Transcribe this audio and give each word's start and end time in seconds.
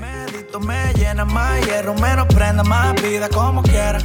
Medito 0.00 0.60
me 0.60 0.92
llena 0.94 1.24
más 1.24 1.64
hierro, 1.66 1.94
menos 1.94 2.26
prenda, 2.26 2.62
más 2.62 3.00
vida 3.02 3.28
como 3.28 3.62
quiera. 3.62 3.98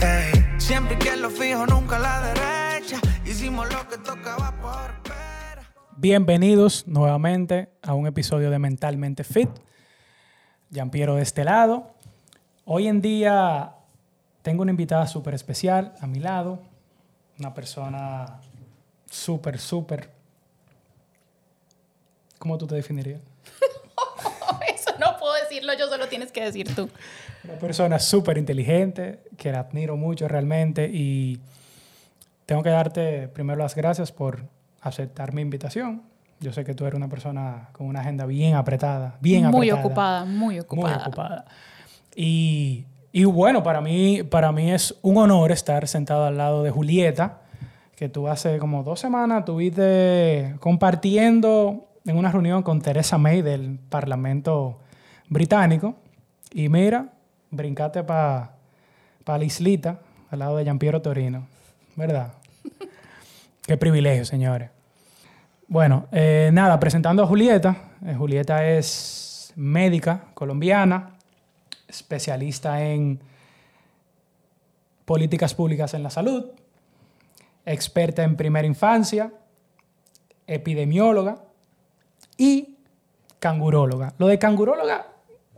Ey, 0.00 0.44
siempre 0.58 0.98
que 0.98 1.16
lo 1.16 1.30
fijo, 1.30 1.66
nunca 1.66 1.96
a 1.96 1.98
la 1.98 2.20
derecha. 2.20 3.00
Hicimos 3.24 3.72
lo 3.72 3.88
que 3.88 3.98
tocaba 3.98 4.52
por 4.60 4.90
espera. 4.90 5.62
Bienvenidos 5.96 6.86
nuevamente 6.86 7.70
a 7.82 7.94
un 7.94 8.06
episodio 8.06 8.50
de 8.50 8.58
Mentalmente 8.58 9.24
Fit. 9.24 9.50
Giampiero 10.70 11.16
de 11.16 11.22
este 11.22 11.44
lado. 11.44 11.94
Hoy 12.64 12.88
en 12.88 13.00
día 13.00 13.74
tengo 14.42 14.62
una 14.62 14.70
invitada 14.70 15.06
súper 15.06 15.34
especial 15.34 15.94
a 16.00 16.06
mi 16.06 16.20
lado. 16.20 16.60
Una 17.38 17.52
persona 17.52 18.40
súper, 19.10 19.58
súper... 19.58 20.10
¿Cómo 22.38 22.56
tú 22.58 22.66
te 22.66 22.74
definirías? 22.74 23.20
Eso 24.74 24.90
no 25.00 25.15
decirlo, 25.48 25.72
yo 25.78 25.88
solo 25.88 26.08
tienes 26.08 26.32
que 26.32 26.44
decir 26.44 26.74
tú. 26.74 26.88
Una 27.44 27.54
persona 27.54 27.98
súper 27.98 28.38
inteligente, 28.38 29.20
que 29.36 29.52
la 29.52 29.60
admiro 29.60 29.96
mucho 29.96 30.28
realmente 30.28 30.90
y 30.92 31.40
tengo 32.46 32.62
que 32.62 32.70
darte 32.70 33.28
primero 33.28 33.58
las 33.58 33.74
gracias 33.74 34.12
por 34.12 34.44
aceptar 34.80 35.32
mi 35.32 35.42
invitación. 35.42 36.02
Yo 36.40 36.52
sé 36.52 36.64
que 36.64 36.74
tú 36.74 36.84
eres 36.84 36.96
una 36.96 37.08
persona 37.08 37.70
con 37.72 37.86
una 37.86 38.00
agenda 38.00 38.26
bien 38.26 38.54
apretada, 38.54 39.16
bien 39.20 39.46
muy 39.46 39.70
apretada. 39.70 39.86
ocupada, 39.86 40.24
muy 40.24 40.60
ocupada. 40.60 40.94
Muy 40.94 41.02
ocupada. 41.02 41.44
Y, 42.14 42.84
y 43.10 43.24
bueno, 43.24 43.62
para 43.62 43.80
mí, 43.80 44.22
para 44.22 44.52
mí 44.52 44.70
es 44.70 44.94
un 45.02 45.16
honor 45.16 45.50
estar 45.50 45.88
sentado 45.88 46.26
al 46.26 46.36
lado 46.36 46.62
de 46.62 46.70
Julieta, 46.70 47.40
que 47.96 48.08
tú 48.08 48.28
hace 48.28 48.58
como 48.58 48.82
dos 48.82 49.00
semanas 49.00 49.40
estuviste 49.40 50.54
compartiendo 50.60 51.88
en 52.04 52.16
una 52.16 52.30
reunión 52.30 52.62
con 52.62 52.80
Teresa 52.80 53.18
May 53.18 53.42
del 53.42 53.78
Parlamento 53.88 54.78
Británico. 55.28 55.94
Y 56.52 56.68
mira, 56.68 57.12
brincate 57.50 58.02
para 58.02 58.52
la 59.26 59.44
islita, 59.44 60.00
al 60.30 60.38
lado 60.38 60.56
de 60.56 60.64
Giampiero 60.64 61.02
Torino. 61.02 61.46
¿Verdad? 61.96 62.32
Qué 63.66 63.76
privilegio, 63.76 64.24
señores. 64.24 64.70
Bueno, 65.68 66.06
eh, 66.12 66.50
nada, 66.52 66.78
presentando 66.78 67.22
a 67.22 67.26
Julieta. 67.26 67.76
Eh, 68.04 68.14
Julieta 68.14 68.64
es 68.66 69.52
médica 69.56 70.26
colombiana, 70.34 71.16
especialista 71.88 72.82
en 72.82 73.20
políticas 75.04 75.54
públicas 75.54 75.94
en 75.94 76.02
la 76.02 76.10
salud, 76.10 76.44
experta 77.64 78.22
en 78.22 78.36
primera 78.36 78.66
infancia, 78.66 79.32
epidemióloga 80.46 81.38
y 82.36 82.76
canguróloga. 83.38 84.12
Lo 84.18 84.26
de 84.26 84.38
canguróloga, 84.38 85.06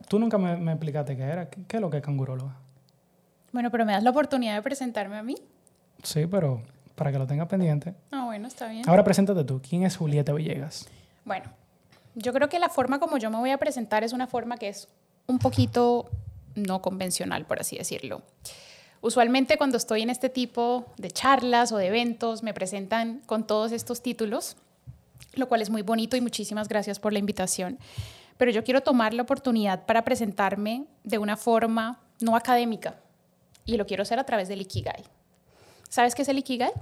tú 0.09 0.19
nunca 0.19 0.39
me, 0.39 0.57
me 0.57 0.73
explicaste 0.73 1.17
qué 1.17 1.23
era. 1.23 1.49
¿Qué, 1.49 1.63
qué 1.67 1.77
es 1.77 1.81
lo 1.81 1.91
que 1.91 1.99
es 1.99 2.03
canguróloga? 2.03 2.57
Bueno, 3.53 3.71
pero 3.71 3.85
me 3.85 3.93
das 3.93 4.03
la 4.03 4.11
oportunidad 4.11 4.55
de 4.55 4.63
presentarme 4.63 5.17
a 5.17 5.23
mí. 5.23 5.37
Sí, 6.03 6.27
pero 6.27 6.63
para 6.95 7.13
que 7.13 7.19
lo 7.19 7.27
tengas 7.27 7.49
pendiente. 7.49 7.95
Ah, 8.11 8.25
bueno, 8.25 8.49
está 8.49 8.69
bien. 8.69 8.89
Ahora 8.89 9.05
preséntate 9.05 9.45
tú. 9.45 9.61
¿Quién 9.67 9.85
es 9.85 9.97
Julieta 9.97 10.33
Villegas? 10.33 10.89
Bueno, 11.25 11.47
yo 12.15 12.33
creo 12.33 12.49
que 12.49 12.59
la 12.59 12.69
forma 12.69 12.99
como 12.99 13.17
yo 13.19 13.31
me 13.31 13.39
voy 13.39 13.51
a 13.51 13.59
presentar 13.59 14.05
es 14.05 14.13
una 14.13 14.27
forma 14.27 14.57
que 14.59 14.69
es 14.69 14.89
un 15.27 15.39
poquito 15.39 16.11
no 16.55 16.83
convencional, 16.83 17.45
por 17.47 17.61
así 17.61 17.79
decirlo. 17.79 18.23
Usualmente 19.01 19.57
cuando 19.57 19.77
estoy 19.77 20.03
en 20.03 20.11
este 20.11 20.29
tipo 20.29 20.87
de 20.97 21.11
charlas 21.11 21.71
o 21.71 21.77
de 21.77 21.87
eventos 21.87 22.43
me 22.43 22.53
presentan 22.53 23.21
con 23.27 23.47
todos 23.47 23.71
estos 23.71 24.03
títulos, 24.03 24.57
lo 25.35 25.49
cual 25.49 25.63
es 25.63 25.71
muy 25.71 25.83
bonito 25.83 26.17
y 26.17 26.21
muchísimas 26.21 26.69
gracias 26.69 26.99
por 26.99 27.13
la 27.13 27.21
invitación. 27.21 27.79
Pero 28.39 28.51
yo 28.51 28.65
quiero 28.65 28.81
tomar 28.81 29.13
la 29.13 29.23
oportunidad 29.23 29.85
para 29.85 30.05
presentarme 30.05 30.87
de 31.05 31.19
una 31.19 31.37
forma 31.37 32.01
no 32.21 32.35
académica 32.35 32.97
y 33.67 33.77
lo 33.77 33.87
quiero 33.87 34.03
hacer 34.03 34.19
a 34.19 34.25
través 34.25 34.49
del 34.49 34.63
Ikigai. 34.63 35.05
¿Sabes 35.91 36.15
qué 36.15 36.23
es 36.23 36.29
el 36.29 36.39
Ikigai? 36.39 36.73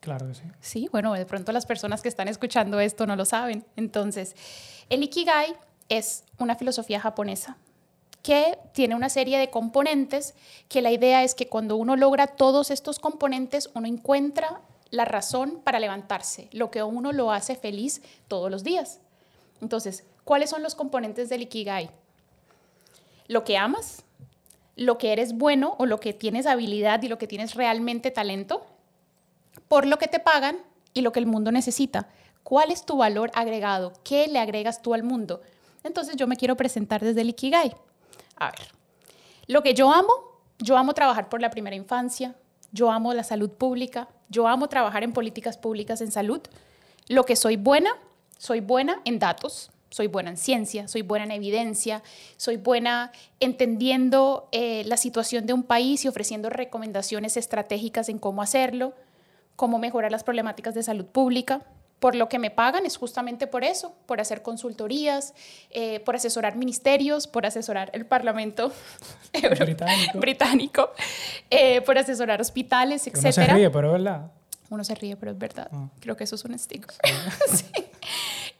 Claro 0.00 0.26
que 0.26 0.34
sí. 0.34 0.42
Sí, 0.60 0.88
bueno, 0.90 1.12
de 1.12 1.26
pronto 1.26 1.52
las 1.52 1.66
personas 1.66 2.02
que 2.02 2.08
están 2.08 2.26
escuchando 2.26 2.80
esto 2.80 3.06
no 3.06 3.14
lo 3.14 3.24
saben. 3.24 3.64
Entonces, 3.76 4.34
el 4.88 5.02
Ikigai 5.02 5.54
es 5.88 6.24
una 6.38 6.56
filosofía 6.56 6.98
japonesa 6.98 7.58
que 8.22 8.58
tiene 8.72 8.94
una 8.94 9.08
serie 9.08 9.38
de 9.38 9.50
componentes 9.50 10.34
que 10.68 10.82
la 10.82 10.90
idea 10.90 11.22
es 11.22 11.34
que 11.34 11.48
cuando 11.48 11.76
uno 11.76 11.96
logra 11.96 12.26
todos 12.26 12.70
estos 12.70 12.98
componentes, 12.98 13.70
uno 13.74 13.86
encuentra 13.86 14.60
la 14.90 15.04
razón 15.04 15.60
para 15.62 15.80
levantarse, 15.80 16.48
lo 16.52 16.70
que 16.70 16.80
a 16.80 16.84
uno 16.84 17.12
lo 17.12 17.32
hace 17.32 17.54
feliz 17.54 18.02
todos 18.28 18.50
los 18.50 18.64
días. 18.64 19.00
Entonces, 19.60 20.04
¿cuáles 20.24 20.50
son 20.50 20.62
los 20.62 20.74
componentes 20.74 21.28
del 21.28 21.42
Ikigai? 21.42 21.90
Lo 23.28 23.44
que 23.44 23.56
amas, 23.56 24.04
lo 24.76 24.98
que 24.98 25.12
eres 25.12 25.34
bueno 25.34 25.76
o 25.78 25.86
lo 25.86 26.00
que 26.00 26.12
tienes 26.12 26.46
habilidad 26.46 27.02
y 27.02 27.08
lo 27.08 27.18
que 27.18 27.26
tienes 27.26 27.54
realmente 27.54 28.10
talento, 28.10 28.64
por 29.68 29.86
lo 29.86 29.98
que 29.98 30.08
te 30.08 30.18
pagan 30.18 30.58
y 30.94 31.02
lo 31.02 31.12
que 31.12 31.20
el 31.20 31.26
mundo 31.26 31.52
necesita. 31.52 32.08
¿Cuál 32.42 32.70
es 32.70 32.84
tu 32.84 32.96
valor 32.96 33.30
agregado? 33.34 33.92
¿Qué 34.02 34.26
le 34.26 34.38
agregas 34.38 34.82
tú 34.82 34.94
al 34.94 35.02
mundo? 35.02 35.42
Entonces 35.84 36.16
yo 36.16 36.26
me 36.26 36.36
quiero 36.36 36.56
presentar 36.56 37.02
desde 37.02 37.20
el 37.20 37.30
Ikigai. 37.30 37.74
A 38.36 38.46
ver, 38.50 38.60
lo 39.46 39.62
que 39.62 39.74
yo 39.74 39.92
amo, 39.92 40.12
yo 40.58 40.76
amo 40.76 40.94
trabajar 40.94 41.28
por 41.28 41.40
la 41.40 41.50
primera 41.50 41.76
infancia, 41.76 42.34
yo 42.72 42.90
amo 42.90 43.12
la 43.14 43.24
salud 43.24 43.50
pública, 43.50 44.08
yo 44.28 44.46
amo 44.46 44.68
trabajar 44.68 45.02
en 45.02 45.12
políticas 45.12 45.58
públicas 45.58 46.00
en 46.00 46.12
salud. 46.12 46.40
Lo 47.08 47.24
que 47.24 47.36
soy 47.36 47.56
buena, 47.56 47.90
soy 48.38 48.60
buena 48.60 49.00
en 49.04 49.18
datos, 49.18 49.70
soy 49.90 50.06
buena 50.06 50.30
en 50.30 50.36
ciencia, 50.36 50.88
soy 50.88 51.02
buena 51.02 51.24
en 51.24 51.32
evidencia, 51.32 52.02
soy 52.36 52.56
buena 52.56 53.10
entendiendo 53.40 54.48
eh, 54.52 54.84
la 54.86 54.96
situación 54.96 55.46
de 55.46 55.52
un 55.52 55.64
país 55.64 56.04
y 56.04 56.08
ofreciendo 56.08 56.48
recomendaciones 56.48 57.36
estratégicas 57.36 58.08
en 58.08 58.18
cómo 58.18 58.40
hacerlo, 58.40 58.94
cómo 59.56 59.78
mejorar 59.78 60.12
las 60.12 60.24
problemáticas 60.24 60.74
de 60.74 60.82
salud 60.82 61.06
pública. 61.06 61.62
Por 61.98 62.14
lo 62.14 62.30
que 62.30 62.38
me 62.38 62.50
pagan 62.50 62.86
es 62.86 62.96
justamente 62.96 63.46
por 63.46 63.62
eso, 63.62 63.94
por 64.06 64.22
hacer 64.22 64.40
consultorías, 64.40 65.34
eh, 65.70 66.00
por 66.00 66.16
asesorar 66.16 66.56
ministerios, 66.56 67.26
por 67.26 67.44
asesorar 67.44 67.90
el 67.92 68.06
Parlamento 68.06 68.72
Británico. 69.60 70.18
británico 70.18 70.90
eh, 71.50 71.82
por 71.82 71.98
asesorar 71.98 72.40
hospitales, 72.40 73.06
etc. 73.06 73.16
Uno 73.22 73.32
se 73.32 73.46
ríe, 73.48 73.70
pero 73.70 73.88
es 73.88 73.92
verdad. 73.92 74.30
Uno 74.70 74.84
se 74.84 74.94
ríe, 74.94 75.16
pero 75.16 75.32
es 75.32 75.38
verdad. 75.38 75.68
Ah. 75.72 75.88
Creo 76.00 76.16
que 76.16 76.24
eso 76.24 76.36
es 76.36 76.44
un 76.44 76.58
stick. 76.58 76.90
Sí. 77.52 77.64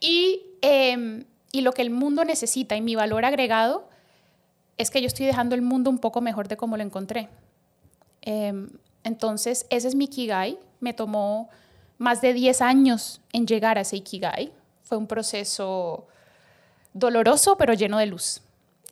Y, 0.01 0.43
eh, 0.63 1.25
y 1.53 1.61
lo 1.61 1.73
que 1.73 1.83
el 1.83 1.91
mundo 1.91 2.25
necesita 2.25 2.77
y 2.77 2.81
mi 2.81 2.95
valor 2.95 3.25
agregado 3.25 3.89
es 4.79 4.91
que 4.91 5.01
yo 5.01 5.07
estoy 5.07 5.27
dejando 5.27 5.55
el 5.55 5.63
mundo 5.63 5.91
un 5.91 5.99
poco 5.99 6.21
mejor 6.21 6.49
de 6.49 6.57
como 6.57 6.77
lo 6.77 6.83
encontré. 6.83 7.29
Eh, 8.23 8.53
entonces, 9.05 9.67
ese 9.71 9.89
es 9.89 9.95
mi 9.95 10.05
Ikigai. 10.05 10.59
Me 10.81 10.95
tomó 10.95 11.51
más 11.99 12.23
de 12.23 12.33
10 12.33 12.63
años 12.63 13.21
en 13.33 13.47
llegar 13.47 13.79
a 13.79 13.83
ese 13.83 13.97
Ikigai. 13.97 14.53
Fue 14.83 14.97
un 14.97 15.07
proceso 15.07 16.07
doloroso, 16.95 17.57
pero 17.57 17.75
lleno 17.75 17.99
de 17.99 18.07
luz. 18.07 18.43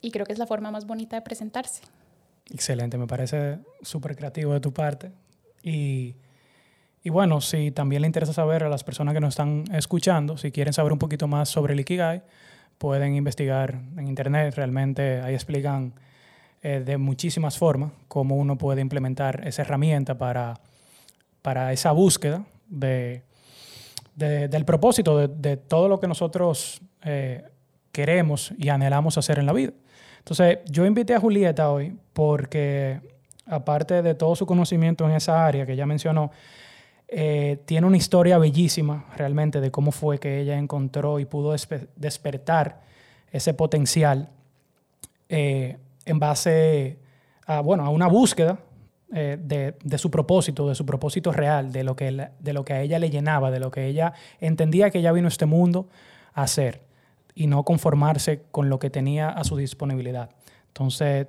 Y 0.01 0.11
creo 0.11 0.25
que 0.25 0.33
es 0.33 0.39
la 0.39 0.47
forma 0.47 0.71
más 0.71 0.85
bonita 0.85 1.15
de 1.15 1.21
presentarse. 1.21 1.81
Excelente, 2.51 2.97
me 2.97 3.07
parece 3.07 3.59
súper 3.81 4.15
creativo 4.15 4.53
de 4.53 4.59
tu 4.59 4.71
parte. 4.71 5.11
Y, 5.63 6.15
y 7.03 7.09
bueno, 7.09 7.41
si 7.41 7.71
también 7.71 8.01
le 8.01 8.07
interesa 8.07 8.33
saber 8.33 8.63
a 8.63 8.69
las 8.69 8.83
personas 8.83 9.13
que 9.13 9.19
nos 9.21 9.29
están 9.29 9.63
escuchando, 9.73 10.37
si 10.37 10.51
quieren 10.51 10.73
saber 10.73 10.91
un 10.91 10.99
poquito 10.99 11.27
más 11.27 11.49
sobre 11.49 11.73
el 11.73 11.79
Ikigai, 11.79 12.21
pueden 12.77 13.15
investigar 13.15 13.79
en 13.97 14.07
internet. 14.07 14.53
Realmente 14.55 15.21
ahí 15.21 15.33
explican 15.33 15.93
eh, 16.61 16.81
de 16.85 16.97
muchísimas 16.97 17.57
formas 17.57 17.91
cómo 18.07 18.35
uno 18.35 18.57
puede 18.57 18.81
implementar 18.81 19.47
esa 19.47 19.61
herramienta 19.61 20.17
para, 20.17 20.59
para 21.41 21.71
esa 21.71 21.91
búsqueda 21.93 22.43
de, 22.67 23.21
de- 24.15 24.47
del 24.49 24.65
propósito 24.65 25.17
de, 25.17 25.27
de 25.29 25.57
todo 25.57 25.87
lo 25.87 25.99
que 25.99 26.07
nosotros 26.07 26.81
eh, 27.03 27.43
queremos 27.91 28.53
y 28.57 28.69
anhelamos 28.69 29.17
hacer 29.17 29.39
en 29.39 29.45
la 29.45 29.53
vida. 29.53 29.71
Entonces, 30.19 30.59
yo 30.65 30.85
invité 30.85 31.15
a 31.15 31.19
Julieta 31.19 31.71
hoy 31.71 31.97
porque, 32.13 32.99
aparte 33.45 34.01
de 34.01 34.15
todo 34.15 34.35
su 34.35 34.45
conocimiento 34.45 35.05
en 35.05 35.15
esa 35.15 35.45
área 35.45 35.65
que 35.65 35.73
ella 35.73 35.85
mencionó, 35.85 36.31
eh, 37.11 37.61
tiene 37.65 37.87
una 37.87 37.97
historia 37.97 38.37
bellísima 38.37 39.05
realmente 39.17 39.61
de 39.61 39.71
cómo 39.71 39.91
fue 39.91 40.19
que 40.19 40.39
ella 40.39 40.57
encontró 40.57 41.19
y 41.19 41.25
pudo 41.25 41.53
despe- 41.53 41.87
despertar 41.95 42.81
ese 43.31 43.53
potencial 43.53 44.29
eh, 45.29 45.77
en 46.05 46.19
base 46.19 46.97
a, 47.45 47.61
bueno, 47.61 47.85
a 47.85 47.89
una 47.89 48.07
búsqueda 48.07 48.59
eh, 49.13 49.37
de, 49.41 49.75
de 49.83 49.97
su 49.97 50.11
propósito, 50.11 50.69
de 50.69 50.75
su 50.75 50.85
propósito 50.85 51.31
real, 51.31 51.71
de 51.71 51.83
lo, 51.83 51.95
que, 51.95 52.11
la- 52.11 52.31
de 52.39 52.53
lo 52.53 52.63
que 52.63 52.73
a 52.73 52.81
ella 52.81 52.99
le 52.99 53.09
llenaba, 53.09 53.51
de 53.51 53.59
lo 53.59 53.71
que 53.71 53.87
ella 53.87 54.13
entendía 54.39 54.89
que 54.91 54.99
ella 54.99 55.11
vino 55.11 55.27
a 55.27 55.29
este 55.29 55.45
mundo 55.45 55.87
a 56.33 56.43
hacer 56.43 56.81
y 57.35 57.47
no 57.47 57.63
conformarse 57.63 58.43
con 58.51 58.69
lo 58.69 58.79
que 58.79 58.89
tenía 58.89 59.29
a 59.29 59.43
su 59.43 59.55
disponibilidad. 59.57 60.29
Entonces, 60.67 61.27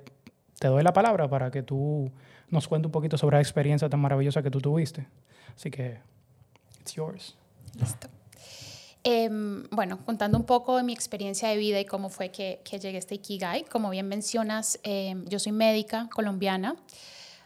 te 0.59 0.67
doy 0.67 0.83
la 0.83 0.93
palabra 0.93 1.27
para 1.27 1.49
que 1.49 1.63
tú 1.63 2.11
nos 2.49 2.67
cuentes 2.67 2.87
un 2.87 2.91
poquito 2.91 3.17
sobre 3.17 3.37
la 3.37 3.41
experiencia 3.41 3.89
tan 3.89 3.99
maravillosa 3.99 4.43
que 4.43 4.51
tú 4.51 4.59
tuviste. 4.61 5.07
Así 5.55 5.71
que, 5.71 5.99
it's 6.79 6.93
yours. 6.93 7.35
Listo. 7.79 8.07
Em, 9.03 9.67
bueno, 9.71 9.99
contando 10.05 10.37
un 10.37 10.45
poco 10.45 10.77
de 10.77 10.83
mi 10.83 10.93
experiencia 10.93 11.49
de 11.49 11.57
vida 11.57 11.79
y 11.79 11.85
cómo 11.85 12.09
fue 12.09 12.29
que, 12.29 12.61
que 12.63 12.79
llegué 12.79 12.97
a 12.97 12.99
este 12.99 13.15
Ikigai. 13.15 13.63
Como 13.65 13.89
bien 13.89 14.07
mencionas, 14.07 14.79
em, 14.83 15.25
yo 15.25 15.39
soy 15.39 15.51
médica 15.51 16.07
colombiana. 16.13 16.75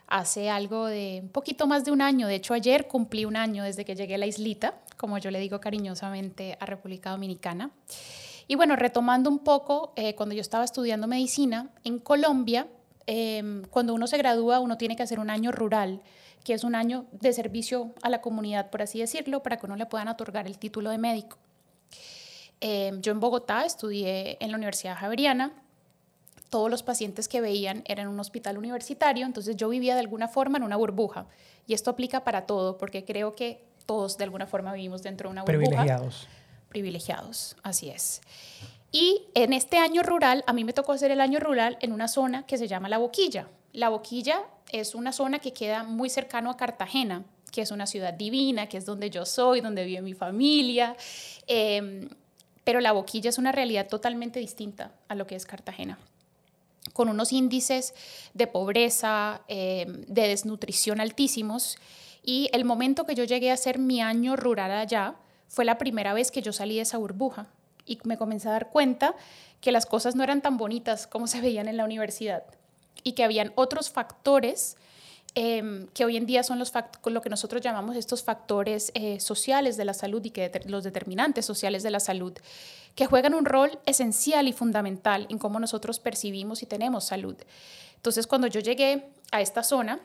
Hace 0.07 0.49
algo 0.49 0.85
de 0.85 1.21
un 1.23 1.29
poquito 1.29 1.65
más 1.65 1.85
de 1.85 1.91
un 1.91 2.01
año, 2.01 2.27
de 2.27 2.35
hecho 2.35 2.53
ayer 2.53 2.87
cumplí 2.87 3.25
un 3.25 3.35
año 3.35 3.63
desde 3.63 3.85
que 3.85 3.95
llegué 3.95 4.15
a 4.15 4.17
la 4.19 4.27
islita, 4.27 4.75
como 4.97 5.17
yo 5.17 5.31
le 5.31 5.39
digo 5.39 5.59
cariñosamente 5.59 6.57
a 6.59 6.65
República 6.65 7.09
Dominicana. 7.09 7.71
Y 8.47 8.55
bueno, 8.55 8.75
retomando 8.75 9.29
un 9.29 9.39
poco, 9.39 9.93
eh, 9.95 10.13
cuando 10.13 10.35
yo 10.35 10.41
estaba 10.41 10.63
estudiando 10.63 11.07
medicina 11.07 11.69
en 11.83 11.97
Colombia, 11.99 12.67
em, 13.07 13.63
cuando 13.71 13.93
uno 13.95 14.05
se 14.05 14.17
gradúa, 14.17 14.59
uno 14.59 14.77
tiene 14.77 14.95
que 14.95 15.03
hacer 15.03 15.19
un 15.19 15.31
año 15.31 15.51
rural, 15.51 16.01
que 16.45 16.53
es 16.53 16.63
un 16.63 16.75
año 16.75 17.07
de 17.11 17.33
servicio 17.33 17.93
a 18.03 18.09
la 18.09 18.21
comunidad, 18.21 18.69
por 18.69 18.83
así 18.83 18.99
decirlo, 18.99 19.41
para 19.43 19.57
que 19.57 19.65
uno 19.65 19.75
le 19.75 19.87
puedan 19.87 20.07
otorgar 20.07 20.45
el 20.45 20.59
título 20.59 20.91
de 20.91 20.99
médico. 20.99 21.37
Em, 22.61 23.01
yo 23.01 23.11
en 23.11 23.19
Bogotá 23.19 23.65
estudié 23.65 24.37
en 24.39 24.51
la 24.51 24.57
Universidad 24.57 24.95
Javeriana. 24.95 25.51
Todos 26.51 26.69
los 26.69 26.83
pacientes 26.83 27.27
que 27.27 27.41
veían 27.41 27.83
eran 27.85 28.05
en 28.05 28.13
un 28.13 28.19
hospital 28.19 28.59
universitario, 28.59 29.25
entonces 29.25 29.57
yo 29.57 29.67
vivía 29.69 29.95
de 29.95 30.01
alguna 30.01 30.27
forma 30.27 30.57
en 30.57 30.63
una 30.63 30.77
burbuja. 30.77 31.25
Y 31.65 31.73
esto 31.73 31.89
aplica 31.89 32.23
para 32.23 32.45
todo, 32.45 32.77
porque 32.77 33.03
creo 33.03 33.35
que 33.35 33.65
todos 33.87 34.17
de 34.17 34.23
alguna 34.23 34.45
forma 34.45 34.71
vivimos 34.71 35.01
dentro 35.01 35.29
de 35.29 35.31
una 35.33 35.41
burbuja. 35.41 35.65
Privilegiados. 35.65 36.27
Privilegiados, 36.69 37.57
así 37.63 37.89
es. 37.89 38.21
Y 38.91 39.23
en 39.33 39.51
este 39.51 39.79
año 39.79 40.03
rural, 40.03 40.43
a 40.45 40.53
mí 40.53 40.63
me 40.63 40.73
tocó 40.73 40.91
hacer 40.91 41.09
el 41.09 41.21
año 41.21 41.39
rural 41.39 41.77
en 41.81 41.91
una 41.91 42.07
zona 42.07 42.45
que 42.45 42.59
se 42.59 42.67
llama 42.67 42.87
La 42.87 42.99
Boquilla. 42.99 43.47
La 43.73 43.89
Boquilla 43.89 44.43
es 44.71 44.95
una 44.95 45.11
zona 45.11 45.39
que 45.39 45.53
queda 45.53 45.83
muy 45.83 46.09
cercano 46.09 46.49
a 46.49 46.57
Cartagena, 46.57 47.23
que 47.51 47.61
es 47.61 47.71
una 47.71 47.87
ciudad 47.87 48.13
divina, 48.13 48.67
que 48.67 48.77
es 48.77 48.85
donde 48.85 49.09
yo 49.09 49.25
soy, 49.25 49.61
donde 49.61 49.85
vive 49.85 50.01
mi 50.01 50.13
familia. 50.13 50.95
Eh, 51.47 52.09
pero 52.65 52.81
la 52.81 52.91
boquilla 52.91 53.29
es 53.29 53.37
una 53.37 53.51
realidad 53.51 53.87
totalmente 53.87 54.39
distinta 54.39 54.91
a 55.07 55.15
lo 55.15 55.25
que 55.27 55.35
es 55.35 55.45
Cartagena 55.45 55.97
con 56.93 57.09
unos 57.09 57.33
índices 57.33 57.93
de 58.33 58.47
pobreza, 58.47 59.41
em, 59.47 60.03
de 60.05 60.27
desnutrición 60.27 61.01
altísimos. 61.01 61.77
Y 62.23 62.49
el 62.53 62.63
momento 62.63 63.05
que 63.05 63.15
yo 63.15 63.23
llegué 63.23 63.51
a 63.51 63.55
hacer 63.55 63.79
mi 63.79 64.01
año 64.01 64.35
rural 64.35 64.71
allá 64.71 65.15
fue 65.47 65.65
la 65.65 65.77
primera 65.77 66.13
vez 66.13 66.31
que 66.31 66.41
yo 66.41 66.53
salí 66.53 66.75
de 66.75 66.81
esa 66.81 66.97
burbuja 66.97 67.47
y 67.85 67.99
me 68.03 68.17
comencé 68.17 68.49
a 68.49 68.51
dar 68.51 68.69
cuenta 68.69 69.15
que 69.61 69.71
las 69.71 69.85
cosas 69.85 70.15
no 70.15 70.23
eran 70.23 70.41
tan 70.41 70.57
bonitas 70.57 71.07
como 71.07 71.27
se 71.27 71.41
veían 71.41 71.67
en 71.67 71.77
la 71.77 71.85
universidad 71.85 72.43
y 73.03 73.13
que 73.13 73.23
habían 73.23 73.51
otros 73.55 73.89
factores 73.89 74.77
Em, 75.37 75.87
que 75.87 76.05
hoy 76.05 76.15
en 76.15 76.25
día 76.25 76.43
son 76.43 76.59
los 76.59 76.71
lo 77.07 77.21
que 77.21 77.29
nosotros 77.29 77.61
llamamos 77.61 77.97
estos 77.97 78.23
factores 78.23 78.93
eh, 78.95 79.19
sociales 79.19 79.75
de 79.75 79.83
la 79.83 79.93
salud 79.93 80.23
y 80.23 80.29
que 80.29 80.49
los 80.65 80.85
determinantes 80.85 81.45
sociales 81.45 81.83
de 81.83 81.91
la 81.91 81.99
salud, 81.99 82.31
que 82.95 83.05
juegan 83.05 83.33
un 83.33 83.43
rol 83.43 83.77
esencial 83.85 84.47
y 84.47 84.53
fundamental 84.53 85.27
en 85.29 85.37
cómo 85.37 85.59
nosotros 85.59 85.99
percibimos 85.99 86.63
y 86.63 86.67
tenemos 86.67 87.03
salud. 87.03 87.35
Entonces, 87.97 88.27
cuando 88.27 88.47
yo 88.47 88.61
llegué 88.61 89.09
a 89.33 89.41
esta 89.41 89.61
zona 89.61 89.99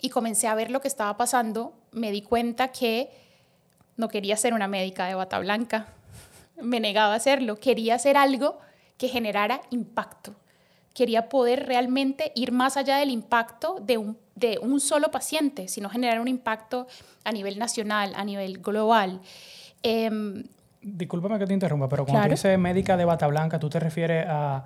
y 0.00 0.08
comencé 0.08 0.46
a 0.46 0.54
ver 0.54 0.70
lo 0.70 0.80
que 0.80 0.86
estaba 0.86 1.16
pasando, 1.16 1.72
me 1.90 2.12
di 2.12 2.22
cuenta 2.22 2.68
que 2.68 3.10
no 3.96 4.06
quería 4.06 4.36
ser 4.36 4.54
una 4.54 4.68
médica 4.68 5.06
de 5.06 5.16
bata 5.16 5.40
blanca, 5.40 5.88
me 6.62 6.78
negaba 6.78 7.14
a 7.14 7.16
hacerlo, 7.16 7.58
quería 7.58 7.96
hacer 7.96 8.16
algo 8.16 8.60
que 8.98 9.08
generara 9.08 9.62
impacto 9.70 10.36
quería 10.98 11.28
poder 11.28 11.66
realmente 11.66 12.32
ir 12.34 12.50
más 12.50 12.76
allá 12.76 12.96
del 12.96 13.10
impacto 13.10 13.76
de 13.80 13.98
un, 13.98 14.18
de 14.34 14.58
un 14.60 14.80
solo 14.80 15.12
paciente, 15.12 15.68
sino 15.68 15.88
generar 15.88 16.20
un 16.20 16.26
impacto 16.26 16.88
a 17.22 17.30
nivel 17.30 17.56
nacional, 17.56 18.14
a 18.16 18.24
nivel 18.24 18.58
global. 18.58 19.20
Eh, 19.84 20.10
Discúlpame 20.82 21.38
que 21.38 21.46
te 21.46 21.54
interrumpa, 21.54 21.88
pero 21.88 22.04
cuando 22.04 22.24
tú 22.24 22.30
dices 22.30 22.58
médica 22.58 22.96
de 22.96 23.04
bata 23.04 23.28
blanca, 23.28 23.60
¿tú 23.60 23.68
te 23.70 23.78
refieres 23.78 24.26
a, 24.28 24.64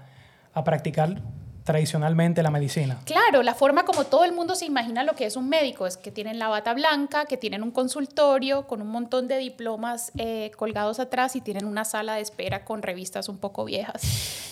a 0.54 0.64
practicar 0.64 1.20
tradicionalmente 1.64 2.42
la 2.42 2.50
medicina. 2.50 2.98
Claro, 3.04 3.42
la 3.42 3.54
forma 3.54 3.84
como 3.84 4.04
todo 4.04 4.24
el 4.24 4.32
mundo 4.32 4.54
se 4.54 4.66
imagina 4.66 5.04
lo 5.04 5.14
que 5.14 5.26
es 5.26 5.36
un 5.36 5.48
médico 5.48 5.86
es 5.86 5.96
que 5.96 6.10
tienen 6.10 6.38
la 6.38 6.48
bata 6.48 6.74
blanca, 6.74 7.26
que 7.26 7.36
tienen 7.36 7.62
un 7.62 7.70
consultorio 7.70 8.66
con 8.66 8.82
un 8.82 8.88
montón 8.88 9.28
de 9.28 9.38
diplomas 9.38 10.12
eh, 10.16 10.50
colgados 10.56 10.98
atrás 10.98 11.36
y 11.36 11.40
tienen 11.40 11.64
una 11.64 11.84
sala 11.84 12.16
de 12.16 12.22
espera 12.22 12.64
con 12.64 12.82
revistas 12.82 13.28
un 13.28 13.38
poco 13.38 13.64
viejas 13.64 14.02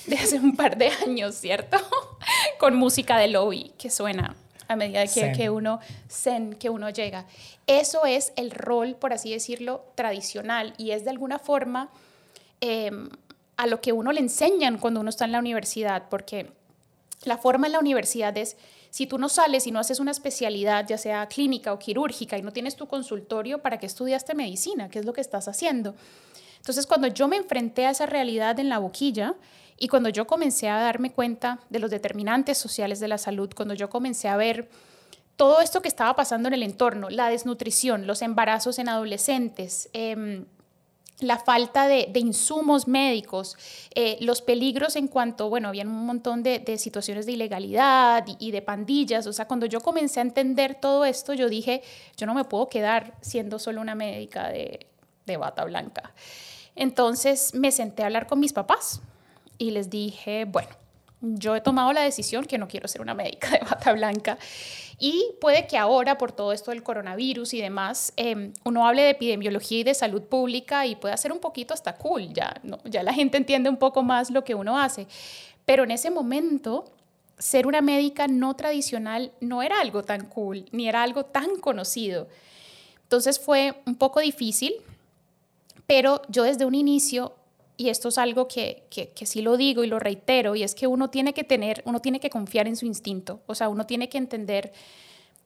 de 0.07 0.17
hace 0.17 0.37
un 0.37 0.57
par 0.57 0.77
de 0.77 0.89
años, 1.07 1.35
¿cierto? 1.35 1.77
con 2.59 2.77
música 2.77 3.19
de 3.19 3.29
lobby 3.29 3.73
que 3.79 3.91
suena 3.91 4.37
a 4.69 4.77
medida 4.77 5.05
que, 5.09 5.33
que, 5.33 5.51
uno 5.51 5.81
zen, 6.09 6.55
que 6.55 6.71
uno 6.71 6.91
llega. 6.91 7.27
Eso 7.67 8.07
es 8.07 8.33
el 8.37 8.53
rol, 8.53 8.95
por 8.95 9.13
así 9.13 9.33
decirlo, 9.33 9.85
tradicional 9.97 10.75
y 10.79 10.93
es 10.93 11.03
de 11.03 11.11
alguna 11.11 11.41
forma 11.41 11.91
em, 12.61 13.09
a 13.57 13.67
lo 13.67 13.81
que 13.81 13.93
uno 13.93 14.13
le 14.13 14.21
enseñan 14.21 14.79
cuando 14.79 15.01
uno 15.01 15.11
está 15.11 15.25
en 15.25 15.33
la 15.33 15.41
universidad, 15.41 16.05
porque 16.09 16.53
la 17.25 17.39
forma 17.39 17.67
en 17.67 17.75
la 17.75 17.81
universidad 17.81 18.37
es, 18.39 18.57
si 18.91 19.07
tú 19.07 19.19
no 19.19 19.29
sales 19.29 19.67
y 19.67 19.71
no 19.71 19.79
haces 19.79 20.01
una 20.01 20.11
especialidad, 20.11 20.87
ya 20.89 20.99
sea 20.99 21.27
clínica 21.29 21.73
o 21.73 21.79
quirúrgica, 21.79 22.39
y 22.39 22.43
no 22.43 22.53
tienes 22.53 22.77
tu 22.77 22.89
consultorio, 22.89 23.63
¿para 23.63 23.79
qué 23.79 23.87
estudiaste 23.87 24.35
medicina? 24.35 24.89
¿Qué 24.89 24.99
es 24.99 25.05
lo 25.05 25.13
que 25.13 25.21
estás 25.21 25.47
haciendo? 25.47 25.95
Entonces, 26.57 26.87
cuando 26.87 27.07
yo 27.09 27.29
me 27.29 27.37
enfrenté 27.37 27.87
a 27.87 27.91
esa 27.91 28.07
realidad 28.07 28.59
en 28.59 28.69
la 28.69 28.79
boquilla 28.79 29.35
y 29.79 29.89
cuando 29.89 30.09
yo 30.09 30.27
comencé 30.27 30.69
a 30.69 30.81
darme 30.81 31.13
cuenta 31.13 31.61
de 31.71 31.79
los 31.79 31.91
determinantes 31.91 32.59
sociales 32.59 33.01
de 33.01 33.09
la 33.09 33.19
salud, 33.19 33.51
cuando 33.55 33.75
yo 33.75 33.89
comencé 33.89 34.29
a 34.29 34.37
ver 34.37 34.69
todo 35.37 35.61
esto 35.63 35.81
que 35.81 35.89
estaba 35.89 36.17
pasando 36.17 36.49
en 36.49 36.55
el 36.55 36.63
entorno, 36.63 37.09
la 37.09 37.31
desnutrición, 37.31 38.07
los 38.07 38.21
embarazos 38.21 38.79
en 38.79 38.91
adolescentes, 38.91 39.89
eh, 39.95 40.45
la 41.21 41.39
falta 41.39 41.87
de, 41.89 42.11
insumos 42.15 42.89
médicos, 42.89 43.57
eh, 43.95 44.17
los 44.21 44.43
peligros 44.43 44.97
en 44.97 45.09
cuanto, 45.09 45.49
bueno, 45.49 45.69
había 45.69 45.85
un 45.85 46.07
montón 46.07 46.43
de, 46.43 46.79
situaciones 46.79 47.27
de 47.27 47.33
ilegalidad 47.33 48.25
y, 48.39 48.51
de 48.51 48.63
pandillas. 48.63 49.27
O 49.27 49.33
sea, 49.33 49.47
cuando 49.47 49.67
yo 49.67 49.81
comencé 49.81 50.21
a 50.21 50.23
entender 50.23 50.75
todo 50.75 51.05
esto, 51.05 51.35
yo 51.35 51.49
dije, 51.49 51.83
yo 52.17 52.27
no 52.27 52.35
me 52.35 52.45
puedo 52.45 52.69
quedar 52.69 53.15
siendo 53.21 53.59
solo 53.59 53.81
una 53.81 53.95
médica 53.95 54.49
de, 54.49 54.87
de 55.27 55.37
bata 55.37 55.65
blanca. 55.65 56.13
Entonces 56.77 57.55
me 57.55 57.73
senté 57.73 58.03
a 58.03 58.07
hablar 58.07 58.27
con 58.27 58.41
mis 58.41 58.53
papás 58.53 59.01
y 59.59 59.73
les 59.73 59.91
dije, 59.91 60.45
bueno, 60.47 60.71
yo 61.21 61.55
he 61.55 61.61
tomado 61.61 61.93
la 61.93 62.03
decisión 62.03 62.45
que 62.45 62.59
no 62.59 62.69
quiero 62.69 62.89
ser 62.89 63.01
una 63.01 63.15
médica 63.15 63.51
de 63.51 63.59
bata 63.59 63.93
blanca 63.93 64.39
y 65.03 65.33
puede 65.41 65.67
que 65.67 65.79
ahora, 65.79 66.19
por 66.19 66.31
todo 66.31 66.53
esto 66.53 66.73
del 66.73 66.83
coronavirus 66.83 67.55
y 67.55 67.61
demás, 67.63 68.13
em, 68.17 68.53
uno 68.65 68.87
hable 68.87 69.03
de 69.03 69.11
epidemiología 69.11 69.79
y 69.79 69.83
de 69.83 69.95
salud 69.95 70.23
pública 70.23 70.87
y 70.87 70.95
pueda 70.95 71.17
ser 71.17 71.33
un 71.33 71.39
poquito 71.39 71.73
hasta 71.73 71.97
cool, 71.97 72.35
ya, 72.35 72.55
¿no? 72.63 72.79
ya 72.85 73.03
la 73.03 73.15
gente 73.15 73.39
entiende 73.39 73.71
un 73.71 73.79
poco 73.79 74.03
más 74.03 74.31
lo 74.31 74.45
que 74.45 74.55
uno 74.55 74.79
hace. 74.79 75.07
Pero 75.65 75.85
en 75.85 75.91
ese 75.91 76.11
momento, 76.11 76.85
ser 77.39 77.67
una 77.67 77.81
médica 77.81 78.29
no 78.29 78.55
tradicional 78.55 79.33
no 79.41 79.63
era 79.63 79.81
algo 79.81 80.03
tan 80.03 80.27
cool, 80.27 80.67
ni 80.71 80.87
era 80.87 81.03
algo 81.03 81.25
tan 81.25 81.57
conocido. 81.57 82.29
Entonces 83.05 83.41
fue 83.41 83.81
un 83.87 83.95
poco 83.95 84.21
difícil, 84.21 84.75
pero 85.87 86.21
yo 86.29 86.43
desde 86.43 86.67
un 86.67 86.75
inicio 86.75 87.35
y 87.81 87.89
esto 87.89 88.11
es 88.11 88.19
algo 88.19 88.47
que, 88.47 88.83
que, 88.91 89.09
que, 89.09 89.25
sí 89.25 89.41
lo 89.41 89.57
digo 89.57 89.83
y 89.83 89.87
lo 89.87 89.99
reitero, 89.99 90.55
y 90.55 90.63
es 90.63 90.75
que 90.75 90.87
uno 90.87 91.09
tiene 91.09 91.33
que 91.33 91.45
tener, 91.45 91.81
uno 91.87 92.01
tiene 92.01 92.21
que 92.21 92.29
confiar 92.29 92.69
en 92.69 92.77
su 92.77 92.85
instinto, 92.85 93.41
o 93.47 93.55
sea, 93.55 93.71
uno 93.71 93.87
tiene 93.87 94.11
que 94.11 94.19
entender 94.19 94.71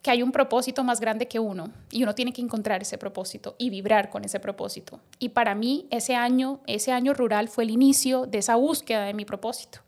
que 0.02 0.10
hay 0.10 0.20
un 0.20 0.32
propósito 0.32 0.82
más 0.82 0.98
grande 0.98 1.28
que 1.28 1.38
uno 1.38 1.70
y 1.92 2.02
uno 2.02 2.16
tiene 2.16 2.32
que 2.32 2.42
encontrar 2.42 2.82
ese 2.82 2.98
propósito 2.98 3.54
y 3.56 3.70
vibrar 3.70 4.10
con 4.10 4.24
ese 4.24 4.40
propósito. 4.40 4.98
Y 5.20 5.28
para 5.28 5.54
mí 5.54 5.86
ese 5.90 6.16
año, 6.16 6.58
ese 6.66 6.90
año 6.90 7.14
rural 7.14 7.48
fue 7.48 7.62
el 7.62 7.70
inicio 7.70 8.26
de 8.26 8.38
esa 8.38 8.56
búsqueda 8.56 9.04
de 9.04 9.14
mi 9.14 9.24
propósito. 9.24 9.78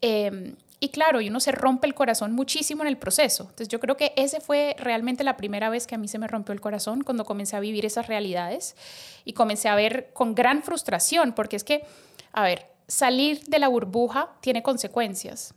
Eh, 0.00 0.54
y 0.80 0.88
claro, 0.88 1.20
y 1.20 1.28
uno 1.28 1.40
se 1.40 1.52
rompe 1.52 1.86
el 1.86 1.94
corazón 1.94 2.32
muchísimo 2.32 2.82
en 2.82 2.88
el 2.88 2.98
proceso. 2.98 3.44
Entonces 3.44 3.68
yo 3.68 3.80
creo 3.80 3.96
que 3.96 4.12
ese 4.16 4.40
fue 4.40 4.76
realmente 4.78 5.24
la 5.24 5.36
primera 5.36 5.70
vez 5.70 5.86
que 5.86 5.94
a 5.94 5.98
mí 5.98 6.08
se 6.08 6.18
me 6.18 6.28
rompió 6.28 6.52
el 6.52 6.60
corazón 6.60 7.02
cuando 7.02 7.24
comencé 7.24 7.56
a 7.56 7.60
vivir 7.60 7.86
esas 7.86 8.06
realidades 8.06 8.76
y 9.24 9.32
comencé 9.32 9.68
a 9.68 9.76
ver 9.76 10.10
con 10.12 10.34
gran 10.34 10.62
frustración, 10.62 11.32
porque 11.32 11.56
es 11.56 11.64
que, 11.64 11.84
a 12.32 12.42
ver, 12.42 12.66
salir 12.86 13.44
de 13.44 13.58
la 13.58 13.68
burbuja 13.68 14.30
tiene 14.40 14.62
consecuencias. 14.62 15.54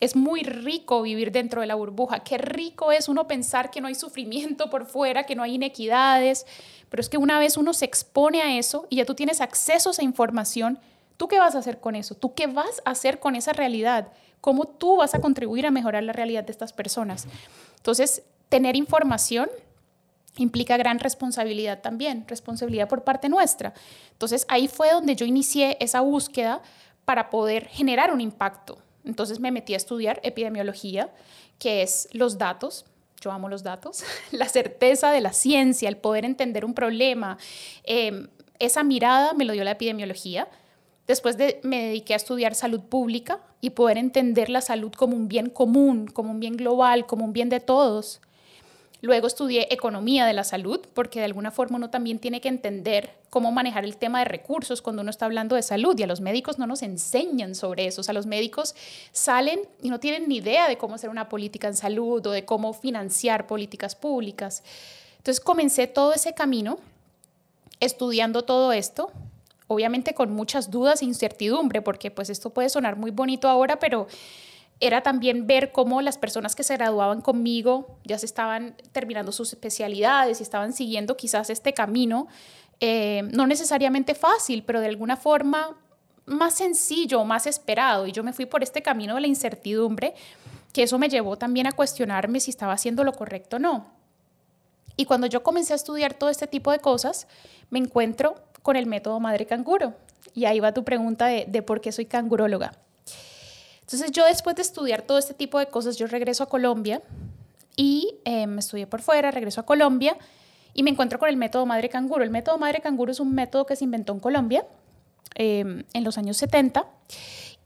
Es 0.00 0.16
muy 0.16 0.42
rico 0.42 1.02
vivir 1.02 1.32
dentro 1.32 1.60
de 1.60 1.66
la 1.66 1.74
burbuja. 1.74 2.20
Qué 2.20 2.38
rico 2.38 2.92
es 2.92 3.08
uno 3.08 3.26
pensar 3.26 3.70
que 3.70 3.80
no 3.80 3.88
hay 3.88 3.94
sufrimiento 3.94 4.68
por 4.70 4.86
fuera, 4.86 5.24
que 5.24 5.34
no 5.34 5.42
hay 5.42 5.54
inequidades. 5.54 6.46
Pero 6.90 7.00
es 7.00 7.08
que 7.08 7.16
una 7.16 7.38
vez 7.38 7.56
uno 7.56 7.72
se 7.72 7.84
expone 7.84 8.42
a 8.42 8.58
eso 8.58 8.86
y 8.90 8.96
ya 8.96 9.04
tú 9.04 9.14
tienes 9.14 9.40
acceso 9.40 9.90
a 9.90 9.92
esa 9.92 10.02
información, 10.02 10.78
¿tú 11.16 11.28
qué 11.28 11.38
vas 11.38 11.54
a 11.54 11.58
hacer 11.58 11.80
con 11.80 11.94
eso? 11.96 12.14
¿Tú 12.14 12.34
qué 12.34 12.46
vas 12.46 12.82
a 12.84 12.90
hacer 12.90 13.20
con 13.20 13.36
esa 13.36 13.52
realidad? 13.52 14.08
cómo 14.44 14.66
tú 14.66 14.98
vas 14.98 15.14
a 15.14 15.22
contribuir 15.22 15.64
a 15.64 15.70
mejorar 15.70 16.02
la 16.02 16.12
realidad 16.12 16.44
de 16.44 16.52
estas 16.52 16.74
personas. 16.74 17.26
Entonces, 17.78 18.24
tener 18.50 18.76
información 18.76 19.48
implica 20.36 20.76
gran 20.76 20.98
responsabilidad 20.98 21.80
también, 21.80 22.26
responsabilidad 22.28 22.86
por 22.86 23.04
parte 23.04 23.30
nuestra. 23.30 23.72
Entonces, 24.12 24.44
ahí 24.50 24.68
fue 24.68 24.92
donde 24.92 25.16
yo 25.16 25.24
inicié 25.24 25.78
esa 25.80 26.02
búsqueda 26.02 26.60
para 27.06 27.30
poder 27.30 27.68
generar 27.68 28.12
un 28.12 28.20
impacto. 28.20 28.76
Entonces 29.06 29.40
me 29.40 29.50
metí 29.50 29.72
a 29.72 29.78
estudiar 29.78 30.20
epidemiología, 30.22 31.10
que 31.58 31.80
es 31.80 32.10
los 32.12 32.36
datos, 32.36 32.84
yo 33.22 33.32
amo 33.32 33.48
los 33.48 33.62
datos, 33.62 34.04
la 34.30 34.50
certeza 34.50 35.10
de 35.10 35.22
la 35.22 35.32
ciencia, 35.32 35.88
el 35.88 35.96
poder 35.96 36.26
entender 36.26 36.66
un 36.66 36.74
problema, 36.74 37.38
em, 37.84 38.28
esa 38.58 38.84
mirada 38.84 39.32
me 39.32 39.46
lo 39.46 39.54
dio 39.54 39.64
la 39.64 39.70
epidemiología. 39.70 40.48
Después 41.06 41.36
de, 41.36 41.60
me 41.62 41.82
dediqué 41.82 42.14
a 42.14 42.16
estudiar 42.16 42.54
salud 42.54 42.80
pública 42.80 43.40
y 43.60 43.70
poder 43.70 43.98
entender 43.98 44.48
la 44.48 44.60
salud 44.60 44.92
como 44.92 45.16
un 45.16 45.28
bien 45.28 45.50
común, 45.50 46.06
como 46.06 46.30
un 46.30 46.40
bien 46.40 46.56
global, 46.56 47.06
como 47.06 47.24
un 47.24 47.32
bien 47.32 47.50
de 47.50 47.60
todos. 47.60 48.20
Luego 49.02 49.26
estudié 49.26 49.68
economía 49.70 50.24
de 50.24 50.32
la 50.32 50.44
salud, 50.44 50.80
porque 50.94 51.18
de 51.18 51.26
alguna 51.26 51.50
forma 51.50 51.76
uno 51.76 51.90
también 51.90 52.18
tiene 52.18 52.40
que 52.40 52.48
entender 52.48 53.10
cómo 53.28 53.52
manejar 53.52 53.84
el 53.84 53.98
tema 53.98 54.20
de 54.20 54.24
recursos 54.24 54.80
cuando 54.80 55.02
uno 55.02 55.10
está 55.10 55.26
hablando 55.26 55.56
de 55.56 55.62
salud. 55.62 55.98
Y 55.98 56.04
a 56.04 56.06
los 56.06 56.22
médicos 56.22 56.58
no 56.58 56.66
nos 56.66 56.80
enseñan 56.80 57.54
sobre 57.54 57.86
eso. 57.86 58.00
O 58.00 58.04
sea, 58.04 58.14
los 58.14 58.24
médicos 58.24 58.74
salen 59.12 59.60
y 59.82 59.90
no 59.90 60.00
tienen 60.00 60.26
ni 60.26 60.36
idea 60.36 60.68
de 60.68 60.78
cómo 60.78 60.94
hacer 60.94 61.10
una 61.10 61.28
política 61.28 61.68
en 61.68 61.76
salud 61.76 62.26
o 62.26 62.30
de 62.30 62.46
cómo 62.46 62.72
financiar 62.72 63.46
políticas 63.46 63.94
públicas. 63.94 64.62
Entonces 65.18 65.44
comencé 65.44 65.86
todo 65.86 66.14
ese 66.14 66.32
camino 66.32 66.78
estudiando 67.80 68.42
todo 68.44 68.72
esto, 68.72 69.10
obviamente 69.66 70.14
con 70.14 70.32
muchas 70.32 70.70
dudas 70.70 71.02
e 71.02 71.04
incertidumbre, 71.04 71.82
porque 71.82 72.10
pues 72.10 72.30
esto 72.30 72.50
puede 72.50 72.68
sonar 72.68 72.96
muy 72.96 73.10
bonito 73.10 73.48
ahora, 73.48 73.78
pero 73.78 74.06
era 74.80 75.02
también 75.02 75.46
ver 75.46 75.72
cómo 75.72 76.02
las 76.02 76.18
personas 76.18 76.54
que 76.54 76.62
se 76.62 76.76
graduaban 76.76 77.20
conmigo 77.20 77.98
ya 78.04 78.18
se 78.18 78.26
estaban 78.26 78.76
terminando 78.92 79.32
sus 79.32 79.52
especialidades 79.52 80.40
y 80.40 80.42
estaban 80.42 80.72
siguiendo 80.72 81.16
quizás 81.16 81.48
este 81.50 81.72
camino, 81.72 82.26
eh, 82.80 83.22
no 83.32 83.46
necesariamente 83.46 84.14
fácil, 84.14 84.64
pero 84.64 84.80
de 84.80 84.88
alguna 84.88 85.16
forma 85.16 85.76
más 86.26 86.54
sencillo, 86.54 87.24
más 87.24 87.46
esperado. 87.46 88.06
Y 88.06 88.12
yo 88.12 88.24
me 88.24 88.32
fui 88.32 88.46
por 88.46 88.62
este 88.62 88.82
camino 88.82 89.14
de 89.14 89.20
la 89.20 89.26
incertidumbre, 89.26 90.14
que 90.72 90.82
eso 90.82 90.98
me 90.98 91.08
llevó 91.08 91.36
también 91.36 91.66
a 91.66 91.72
cuestionarme 91.72 92.40
si 92.40 92.50
estaba 92.50 92.72
haciendo 92.72 93.04
lo 93.04 93.12
correcto 93.12 93.56
o 93.56 93.58
no. 93.60 93.92
Y 94.96 95.06
cuando 95.06 95.26
yo 95.26 95.42
comencé 95.42 95.72
a 95.72 95.76
estudiar 95.76 96.14
todo 96.14 96.30
este 96.30 96.46
tipo 96.46 96.70
de 96.70 96.78
cosas, 96.78 97.26
me 97.70 97.78
encuentro 97.78 98.36
con 98.64 98.76
el 98.76 98.86
método 98.86 99.20
madre 99.20 99.44
canguro. 99.44 99.92
Y 100.32 100.46
ahí 100.46 100.58
va 100.58 100.72
tu 100.72 100.84
pregunta 100.84 101.26
de, 101.26 101.62
por 101.62 101.82
qué 101.82 101.92
soy 101.92 102.06
canguróloga. 102.06 102.72
Entonces 103.82 104.10
yo 104.10 104.24
después 104.24 104.56
de 104.56 104.62
estudiar 104.62 105.02
todo 105.02 105.18
este 105.18 105.34
tipo 105.34 105.58
de 105.58 105.66
cosas, 105.66 105.98
yo 105.98 106.06
regreso 106.06 106.42
a 106.42 106.48
Colombia 106.48 107.02
y 107.76 108.16
eh, 108.24 108.46
me 108.46 108.60
estudié 108.60 108.86
por 108.86 109.02
fuera, 109.02 109.30
regreso 109.30 109.60
a 109.60 109.66
Colombia 109.66 110.16
y 110.72 110.82
me 110.82 110.90
encuentro 110.90 111.18
con 111.18 111.28
el 111.28 111.36
método 111.36 111.66
Madre 111.66 111.90
Canguro. 111.90 112.24
El 112.24 112.30
método 112.30 112.56
Madre 112.56 112.80
Canguro 112.80 113.12
es 113.12 113.20
un 113.20 113.34
método 113.34 113.66
que 113.66 113.76
se 113.76 113.84
inventó 113.84 114.14
en 114.14 114.20
Colombia 114.20 114.66
em, 115.34 115.84
en 115.92 116.02
los 116.02 116.16
años 116.16 116.38
70 116.38 116.86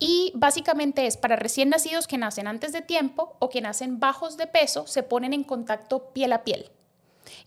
y 0.01 0.33
básicamente 0.35 1.07
es 1.07 1.17
para 1.17 1.37
recién 1.37 1.69
nacidos 1.69 2.09
que 2.09 2.19
nacen 2.19 2.49
antes 2.49 2.73
de 2.73 2.83
tiempo 2.83 3.37
o 3.39 3.51
que 3.51 3.61
nacen 3.61 4.01
bajos 4.01 4.37
de 4.37 4.49
peso, 4.49 4.89
se 4.89 5.05
ponen 5.05 5.33
en 5.33 5.45
contacto 5.45 6.13
piel 6.13 6.33
a 6.33 6.43
piel. 6.43 6.73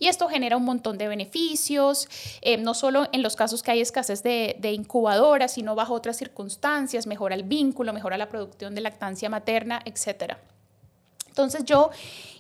Y 0.01 0.07
esto 0.07 0.27
genera 0.27 0.57
un 0.57 0.65
montón 0.65 0.97
de 0.97 1.07
beneficios, 1.07 2.09
eh, 2.41 2.57
no 2.57 2.73
solo 2.73 3.07
en 3.11 3.21
los 3.21 3.35
casos 3.35 3.61
que 3.61 3.69
hay 3.69 3.81
escasez 3.81 4.23
de, 4.23 4.55
de 4.57 4.71
incubadoras, 4.71 5.53
sino 5.53 5.75
bajo 5.75 5.93
otras 5.93 6.17
circunstancias, 6.17 7.05
mejora 7.05 7.35
el 7.35 7.43
vínculo, 7.43 7.93
mejora 7.93 8.17
la 8.17 8.27
producción 8.27 8.73
de 8.73 8.81
lactancia 8.81 9.29
materna, 9.29 9.79
etc. 9.85 10.37
Entonces 11.27 11.65
yo 11.65 11.91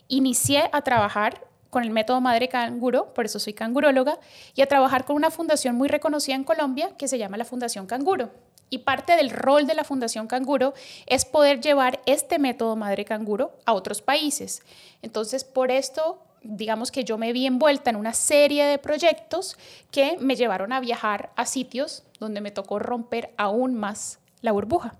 inicié 0.07 0.71
a 0.71 0.81
trabajar 0.81 1.45
con 1.69 1.83
el 1.83 1.91
método 1.91 2.19
Madre 2.19 2.49
Canguro, 2.49 3.13
por 3.13 3.25
eso 3.25 3.37
soy 3.37 3.53
canguróloga, 3.53 4.17
y 4.55 4.63
a 4.63 4.67
trabajar 4.67 5.05
con 5.05 5.15
una 5.15 5.29
fundación 5.29 5.75
muy 5.75 5.87
reconocida 5.87 6.33
en 6.33 6.43
Colombia 6.43 6.97
que 6.97 7.07
se 7.07 7.19
llama 7.19 7.37
la 7.37 7.45
Fundación 7.45 7.85
Canguro. 7.85 8.31
Y 8.71 8.79
parte 8.79 9.15
del 9.15 9.29
rol 9.29 9.67
de 9.67 9.75
la 9.75 9.83
Fundación 9.83 10.25
Canguro 10.25 10.73
es 11.05 11.25
poder 11.25 11.61
llevar 11.61 12.01
este 12.07 12.39
método 12.39 12.75
Madre 12.75 13.05
Canguro 13.05 13.51
a 13.67 13.73
otros 13.73 14.01
países. 14.01 14.63
Entonces, 15.03 15.43
por 15.43 15.69
esto 15.69 16.23
digamos 16.43 16.91
que 16.91 17.03
yo 17.03 17.17
me 17.17 17.33
vi 17.33 17.45
envuelta 17.45 17.89
en 17.89 17.95
una 17.95 18.13
serie 18.13 18.65
de 18.65 18.77
proyectos 18.77 19.57
que 19.91 20.17
me 20.19 20.35
llevaron 20.35 20.73
a 20.73 20.79
viajar 20.79 21.31
a 21.35 21.45
sitios 21.45 22.03
donde 22.19 22.41
me 22.41 22.51
tocó 22.51 22.79
romper 22.79 23.31
aún 23.37 23.75
más 23.75 24.19
la 24.41 24.51
burbuja. 24.51 24.95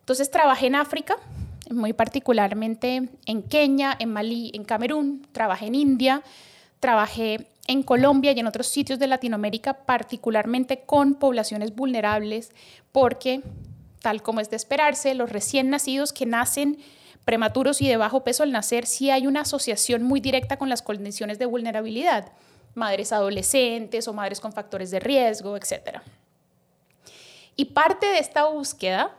Entonces 0.00 0.30
trabajé 0.30 0.66
en 0.68 0.76
África, 0.76 1.16
muy 1.70 1.92
particularmente 1.92 3.08
en 3.26 3.42
Kenia, 3.42 3.96
en 3.98 4.12
Malí, 4.12 4.52
en 4.54 4.64
Camerún, 4.64 5.26
trabajé 5.32 5.66
en 5.66 5.74
India, 5.74 6.22
trabajé 6.78 7.48
en 7.66 7.82
Colombia 7.82 8.32
y 8.32 8.38
en 8.38 8.46
otros 8.46 8.68
sitios 8.68 9.00
de 9.00 9.08
Latinoamérica, 9.08 9.74
particularmente 9.74 10.82
con 10.86 11.14
poblaciones 11.14 11.74
vulnerables, 11.74 12.52
porque, 12.92 13.42
tal 14.00 14.22
como 14.22 14.40
es 14.40 14.50
de 14.50 14.56
esperarse, 14.56 15.14
los 15.14 15.30
recién 15.30 15.70
nacidos 15.70 16.12
que 16.12 16.26
nacen 16.26 16.78
prematuros 17.26 17.82
y 17.82 17.88
de 17.88 17.96
bajo 17.96 18.22
peso 18.22 18.44
al 18.44 18.52
nacer, 18.52 18.86
sí 18.86 19.10
hay 19.10 19.26
una 19.26 19.40
asociación 19.40 20.04
muy 20.04 20.20
directa 20.20 20.58
con 20.58 20.68
las 20.68 20.80
condiciones 20.80 21.40
de 21.40 21.46
vulnerabilidad, 21.46 22.30
madres 22.74 23.12
adolescentes 23.12 24.06
o 24.06 24.12
madres 24.12 24.38
con 24.38 24.52
factores 24.52 24.92
de 24.92 25.00
riesgo, 25.00 25.56
etc. 25.56 25.98
Y 27.56 27.64
parte 27.64 28.06
de 28.06 28.20
esta 28.20 28.46
búsqueda, 28.46 29.10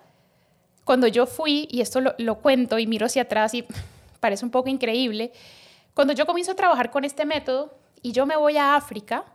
cuando 0.85 1.07
yo 1.07 1.25
fui, 1.25 1.67
y 1.69 1.81
esto 1.81 1.99
lo, 1.99 2.15
lo 2.17 2.35
cuento 2.35 2.79
y 2.79 2.87
miro 2.87 3.07
hacia 3.07 3.23
atrás 3.23 3.53
y 3.53 3.65
parece 4.21 4.45
un 4.45 4.51
poco 4.51 4.69
increíble, 4.69 5.33
cuando 5.93 6.13
yo 6.13 6.25
comienzo 6.25 6.53
a 6.53 6.55
trabajar 6.55 6.91
con 6.91 7.03
este 7.03 7.25
método 7.25 7.77
y 8.01 8.13
yo 8.13 8.25
me 8.25 8.37
voy 8.37 8.55
a 8.55 8.75
África, 8.75 9.25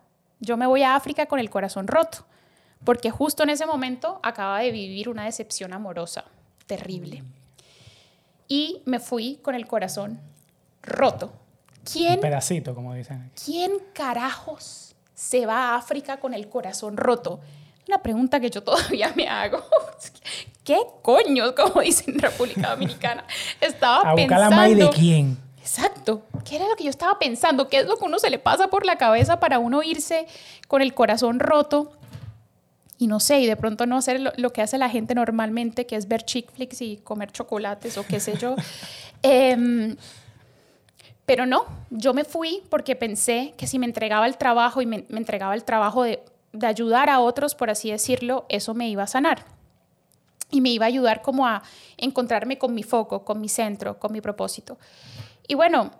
yo 0.40 0.56
me 0.56 0.66
voy 0.66 0.82
a 0.82 0.96
África 0.96 1.26
con 1.26 1.40
el 1.40 1.50
corazón 1.50 1.88
roto, 1.88 2.24
porque 2.84 3.10
justo 3.10 3.42
en 3.42 3.50
ese 3.50 3.66
momento 3.66 4.18
acaba 4.22 4.60
de 4.60 4.72
vivir 4.72 5.10
una 5.10 5.26
decepción 5.26 5.74
amorosa 5.74 6.24
terrible 6.66 7.22
y 8.52 8.82
me 8.84 9.00
fui 9.00 9.38
con 9.40 9.54
el 9.54 9.66
corazón 9.66 10.20
roto. 10.82 11.32
¿Quién? 11.90 12.16
Un 12.16 12.20
pedacito, 12.20 12.74
como 12.74 12.92
dicen. 12.92 13.30
¿Quién 13.42 13.72
carajos 13.94 14.94
se 15.14 15.46
va 15.46 15.70
a 15.70 15.76
África 15.76 16.20
con 16.20 16.34
el 16.34 16.50
corazón 16.50 16.98
roto? 16.98 17.40
Una 17.88 18.02
pregunta 18.02 18.40
que 18.40 18.50
yo 18.50 18.62
todavía 18.68 19.10
me 19.16 19.26
hago. 19.26 19.64
¿Qué 20.64 20.76
coño, 21.00 21.54
como 21.54 21.80
dicen 21.80 22.12
en 22.12 22.18
República 22.20 22.72
Dominicana? 22.72 23.24
Estaba 23.62 24.10
¿A 24.10 24.14
pensando. 24.14 24.50
la 24.54 24.68
de 24.68 24.90
quién? 24.90 25.38
Exacto. 25.58 26.20
¿Qué 26.44 26.56
era 26.56 26.68
lo 26.68 26.76
que 26.76 26.84
yo 26.84 26.90
estaba 26.90 27.18
pensando? 27.18 27.70
¿Qué 27.70 27.78
es 27.78 27.86
lo 27.86 27.96
que 27.96 28.04
uno 28.04 28.18
se 28.18 28.28
le 28.28 28.38
pasa 28.38 28.68
por 28.68 28.84
la 28.84 28.98
cabeza 28.98 29.40
para 29.40 29.60
uno 29.60 29.82
irse 29.82 30.26
con 30.68 30.82
el 30.82 30.92
corazón 30.92 31.40
roto? 31.40 31.90
Y 33.02 33.08
no 33.08 33.18
sé, 33.18 33.40
y 33.40 33.46
de 33.48 33.56
pronto 33.56 33.84
no 33.84 33.96
hacer 33.96 34.20
lo, 34.20 34.52
que 34.52 34.62
hace 34.62 34.78
la 34.78 34.88
gente 34.88 35.16
normalmente, 35.16 35.86
que 35.86 35.96
es 35.96 36.06
ver 36.06 36.22
chick 36.22 36.48
flicks 36.52 36.82
y 36.82 36.98
comer 36.98 37.32
chocolates 37.32 37.98
o 37.98 38.06
qué 38.06 38.20
sé 38.20 38.38
yo. 38.38 38.54
Em, 39.24 39.96
pero 41.26 41.44
no, 41.46 41.64
yo 41.90 42.14
me 42.14 42.24
fui 42.24 42.62
porque 42.70 42.94
pensé 42.94 43.54
que 43.56 43.66
si 43.66 43.80
me 43.80 43.86
entregaba 43.86 44.26
el 44.26 44.36
trabajo 44.36 44.82
y 44.82 44.86
me, 44.86 45.04
entregaba 45.10 45.54
el 45.54 45.64
trabajo 45.64 46.04
de, 46.04 46.22
de, 46.52 46.66
ayudar 46.66 47.10
a 47.10 47.18
otros, 47.18 47.56
por 47.56 47.70
así 47.70 47.90
decirlo, 47.90 48.46
eso 48.48 48.72
me 48.72 48.88
iba 48.88 49.02
a 49.02 49.08
sanar. 49.08 49.46
Y 50.50 50.60
me 50.60 50.70
iba 50.70 50.86
a 50.86 50.88
ayudar 50.88 51.22
como 51.22 51.44
a 51.44 51.62
encontrarme 51.96 52.58
con 52.58 52.72
mi 52.72 52.84
foco, 52.84 53.24
con 53.24 53.40
mi 53.40 53.48
centro, 53.48 53.98
con 53.98 54.12
mi 54.12 54.20
propósito. 54.20 54.78
Y 55.48 55.54
bueno, 55.54 55.90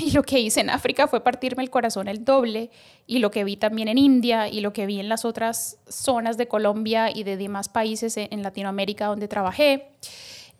y 0.04 0.10
lo 0.12 0.22
que 0.22 0.40
hice 0.40 0.60
en 0.60 0.70
África 0.70 1.06
fue 1.06 1.22
partirme 1.22 1.62
el 1.62 1.70
corazón 1.70 2.08
el 2.08 2.24
doble 2.24 2.70
y 3.06 3.18
lo 3.18 3.30
que 3.30 3.44
vi 3.44 3.56
también 3.56 3.88
en 3.88 3.98
India 3.98 4.48
y 4.48 4.60
lo 4.60 4.72
que 4.72 4.86
vi 4.86 5.00
en 5.00 5.08
las 5.08 5.24
otras 5.24 5.78
zonas 5.88 6.36
de 6.36 6.48
Colombia 6.48 7.10
y 7.14 7.24
de 7.24 7.36
demás 7.36 7.68
países 7.68 8.16
en 8.16 8.42
Latinoamérica 8.42 9.06
donde 9.06 9.28
trabajé. 9.28 9.88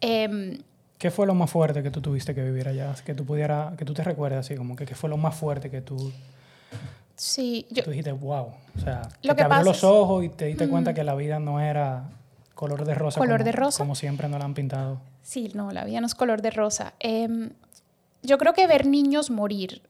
Em, 0.01 0.59
¿Qué 0.99 1.11
fue 1.11 1.27
lo 1.27 1.35
más 1.35 1.51
fuerte 1.51 1.83
que 1.83 1.91
tú 1.91 2.01
tuviste 2.01 2.35
que 2.35 2.43
vivir 2.43 2.69
allá? 2.69 2.95
Que 3.05 3.15
tú 3.15 3.25
pudiera, 3.25 3.73
que 3.79 3.85
tú 3.85 3.95
te 3.95 4.05
recuerdes 4.05 4.41
así, 4.41 4.55
como 4.55 4.77
que 4.77 4.85
qué 4.85 4.95
fue 4.95 5.09
lo 5.09 5.17
más 5.17 5.35
fuerte 5.35 5.71
que 5.71 5.81
tú... 5.81 6.13
Sí, 7.17 7.67
yo... 7.71 7.83
Tú 7.83 7.91
dijiste, 7.91 8.13
wow. 8.13 8.49
O 8.77 8.81
sea, 8.83 9.03
lo 9.23 9.35
que 9.35 9.43
te 9.43 9.43
abrió 9.45 9.65
los 9.65 9.85
ojos 9.85 10.25
y 10.25 10.29
te 10.29 10.47
diste 10.47 10.69
cuenta 10.69 10.93
que 10.95 11.05
la 11.05 11.15
vida 11.15 11.39
no 11.39 11.61
era 11.61 12.05
color 12.55 12.85
de 12.85 12.95
rosa. 12.95 13.19
Color 13.19 13.39
como, 13.39 13.45
de 13.45 13.53
rosa. 13.53 13.79
Como 13.79 13.95
siempre 13.95 14.29
nos 14.29 14.39
la 14.39 14.45
han 14.45 14.55
pintado. 14.55 15.01
Sí, 15.23 15.51
no, 15.55 15.71
la 15.71 15.85
vida 15.85 16.01
no 16.01 16.07
es 16.07 16.15
color 16.15 16.43
de 16.43 16.51
rosa. 16.51 16.95
Eh, 17.01 17.51
yo 18.23 18.39
creo 18.39 18.53
que 18.53 18.67
ver 18.67 18.87
niños 18.87 19.31
morir, 19.31 19.83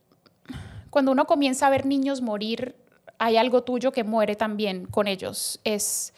cuando 0.89 1.11
uno 1.11 1.25
comienza 1.25 1.67
a 1.67 1.69
ver 1.69 1.85
niños 1.85 2.21
morir, 2.21 2.75
hay 3.17 3.37
algo 3.37 3.63
tuyo 3.63 3.91
que 3.91 4.03
muere 4.03 4.35
también 4.35 4.85
con 4.85 5.07
ellos. 5.07 5.59
Es 5.63 6.13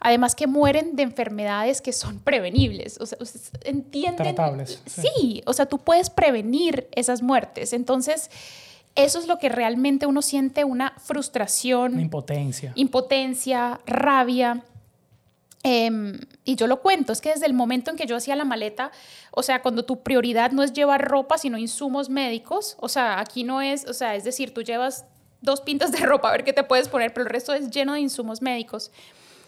además 0.00 0.34
que 0.34 0.46
mueren 0.46 0.96
de 0.96 1.02
enfermedades 1.02 1.80
que 1.80 1.92
son 1.92 2.18
prevenibles. 2.24 2.98
O 3.00 3.06
sea, 3.06 3.18
entienden. 3.64 4.16
Tratables. 4.16 4.82
Sí. 4.86 5.42
o 5.46 5.52
sea, 5.52 5.66
tú 5.66 5.78
puedes 5.78 6.10
prevenir 6.10 6.88
esas 6.92 7.22
muertes. 7.22 7.72
Entonces, 7.72 8.30
eso 8.94 9.18
es 9.18 9.26
lo 9.26 9.38
que 9.38 9.48
realmente 9.48 10.06
uno 10.06 10.22
siente 10.22 10.64
una 10.64 10.94
frustración. 10.98 12.00
impotencia. 12.00 12.72
Impotencia, 12.74 13.80
rabia. 13.86 14.64
Em, 15.64 16.20
y 16.44 16.54
yo 16.54 16.66
lo 16.66 16.80
cuento, 16.80 17.12
es 17.12 17.20
que 17.20 17.30
desde 17.30 17.46
el 17.46 17.52
momento 17.52 17.90
en 17.90 17.96
que 17.96 18.06
yo 18.06 18.16
hacía 18.16 18.36
la 18.36 18.44
maleta, 18.44 18.92
o 19.32 19.42
sea, 19.42 19.60
cuando 19.60 19.84
tu 19.84 20.02
prioridad 20.02 20.52
no 20.52 20.62
es 20.62 20.72
llevar 20.72 21.08
ropa, 21.08 21.36
sino 21.36 21.58
insumos 21.58 22.08
médicos, 22.08 22.76
o 22.78 22.88
sea, 22.88 23.18
aquí 23.18 23.42
no 23.42 23.60
es, 23.60 23.84
o 23.86 23.92
sea, 23.92 24.14
es 24.14 24.24
decir, 24.24 24.54
tú 24.54 24.62
llevas 24.62 25.04
dos 25.40 25.60
pintas 25.60 25.92
de 25.92 25.98
ropa 25.98 26.28
a 26.28 26.32
ver 26.32 26.44
qué 26.44 26.52
te 26.52 26.64
puedes 26.64 26.88
poner, 26.88 27.12
pero 27.12 27.24
el 27.24 27.30
resto 27.30 27.52
es 27.52 27.70
lleno 27.70 27.94
de 27.94 28.00
insumos 28.00 28.40
médicos. 28.40 28.90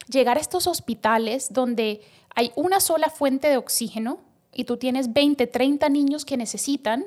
Llegar 0.08 0.36
a 0.36 0.40
estos 0.40 0.66
hospitales 0.66 1.52
donde 1.52 2.00
hay 2.34 2.52
una 2.56 2.80
sola 2.80 3.10
fuente 3.10 3.48
de 3.48 3.56
oxígeno 3.56 4.20
y 4.52 4.64
tú 4.64 4.76
tienes 4.76 5.12
20, 5.12 5.46
30 5.46 5.88
niños 5.88 6.24
que 6.24 6.36
necesitan 6.36 7.06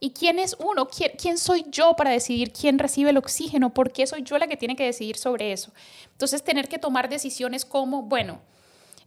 ¿Y 0.00 0.10
quién 0.10 0.38
es 0.38 0.56
uno? 0.60 0.88
¿Quién, 0.88 1.12
¿Quién, 1.20 1.38
soy 1.38 1.64
yo 1.70 1.94
para 1.96 2.10
decidir 2.10 2.52
quién 2.52 2.78
recibe 2.78 3.10
el 3.10 3.16
oxígeno? 3.16 3.74
¿Por 3.74 3.92
qué 3.92 4.06
soy 4.06 4.22
yo 4.22 4.38
la 4.38 4.46
que 4.46 4.56
tiene 4.56 4.76
que 4.76 4.84
decidir 4.84 5.16
sobre 5.16 5.52
eso? 5.52 5.72
Entonces, 6.12 6.44
tener 6.44 6.68
que 6.68 6.78
tomar 6.78 7.08
decisiones 7.08 7.64
como, 7.64 8.02
bueno, 8.02 8.40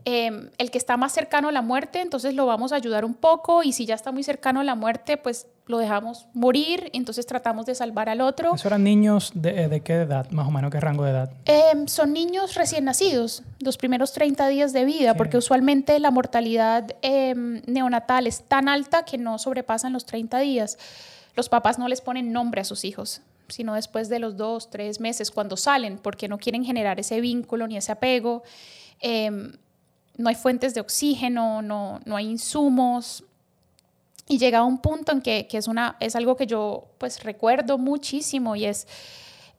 Em, 0.03 0.49
el 0.57 0.71
que 0.71 0.79
está 0.79 0.97
más 0.97 1.11
cercano 1.11 1.49
a 1.49 1.51
la 1.51 1.61
muerte, 1.61 2.01
entonces 2.01 2.33
lo 2.33 2.47
vamos 2.47 2.71
a 2.71 2.75
ayudar 2.75 3.05
un 3.05 3.13
poco 3.13 3.61
y 3.61 3.71
si 3.71 3.85
ya 3.85 3.93
está 3.93 4.11
muy 4.11 4.23
cercano 4.23 4.59
a 4.59 4.63
la 4.63 4.73
muerte, 4.73 5.17
pues 5.17 5.45
lo 5.67 5.77
dejamos 5.77 6.25
morir, 6.33 6.89
entonces 6.93 7.27
tratamos 7.27 7.67
de 7.67 7.75
salvar 7.75 8.09
al 8.09 8.21
otro. 8.21 8.55
¿Eso 8.55 8.67
eran 8.67 8.83
niños 8.83 9.31
de, 9.35 9.67
de 9.67 9.81
qué 9.81 9.93
edad, 9.93 10.29
más 10.31 10.47
o 10.47 10.51
menos, 10.51 10.71
qué 10.71 10.79
rango 10.79 11.03
de 11.03 11.11
edad? 11.11 11.31
Em, 11.45 11.87
son 11.87 12.13
niños 12.13 12.55
recién 12.55 12.85
nacidos, 12.85 13.43
los 13.59 13.77
primeros 13.77 14.11
30 14.11 14.47
días 14.47 14.73
de 14.73 14.85
vida, 14.85 15.13
porque 15.13 15.37
usualmente 15.37 15.99
la 15.99 16.09
mortalidad 16.09 16.95
em, 17.03 17.61
neonatal 17.67 18.25
es 18.25 18.41
tan 18.41 18.69
alta 18.69 19.05
que 19.05 19.19
no 19.19 19.37
sobrepasan 19.37 19.93
los 19.93 20.05
30 20.05 20.39
días. 20.39 20.79
Los 21.35 21.47
papás 21.47 21.77
no 21.77 21.87
les 21.87 22.01
ponen 22.01 22.33
nombre 22.33 22.61
a 22.61 22.63
sus 22.63 22.83
hijos, 22.85 23.21
sino 23.49 23.75
después 23.75 24.09
de 24.09 24.17
los 24.17 24.35
dos, 24.35 24.71
tres 24.71 24.99
meses, 24.99 25.29
cuando 25.29 25.57
salen, 25.57 25.99
porque 25.99 26.27
no 26.27 26.39
quieren 26.39 26.65
generar 26.65 26.99
ese 26.99 27.21
vínculo 27.21 27.67
ni 27.67 27.77
ese 27.77 27.91
apego 27.91 28.41
no 30.21 30.29
hay 30.29 30.35
fuentes 30.35 30.73
de 30.73 30.81
oxígeno, 30.81 31.61
no, 31.61 31.99
no 32.05 32.15
hay 32.15 32.27
insumos. 32.27 33.23
Y 34.27 34.37
llega 34.37 34.59
a 34.59 34.63
un 34.63 34.79
punto 34.79 35.11
en 35.11 35.21
que, 35.21 35.47
que, 35.47 35.57
es, 35.57 35.67
una, 35.67 35.97
es 35.99 36.15
algo 36.15 36.37
que 36.37 36.47
yo 36.47 36.85
pues 36.97 37.23
recuerdo 37.23 37.77
muchísimo 37.77 38.55
y 38.55 38.65
es, 38.65 38.87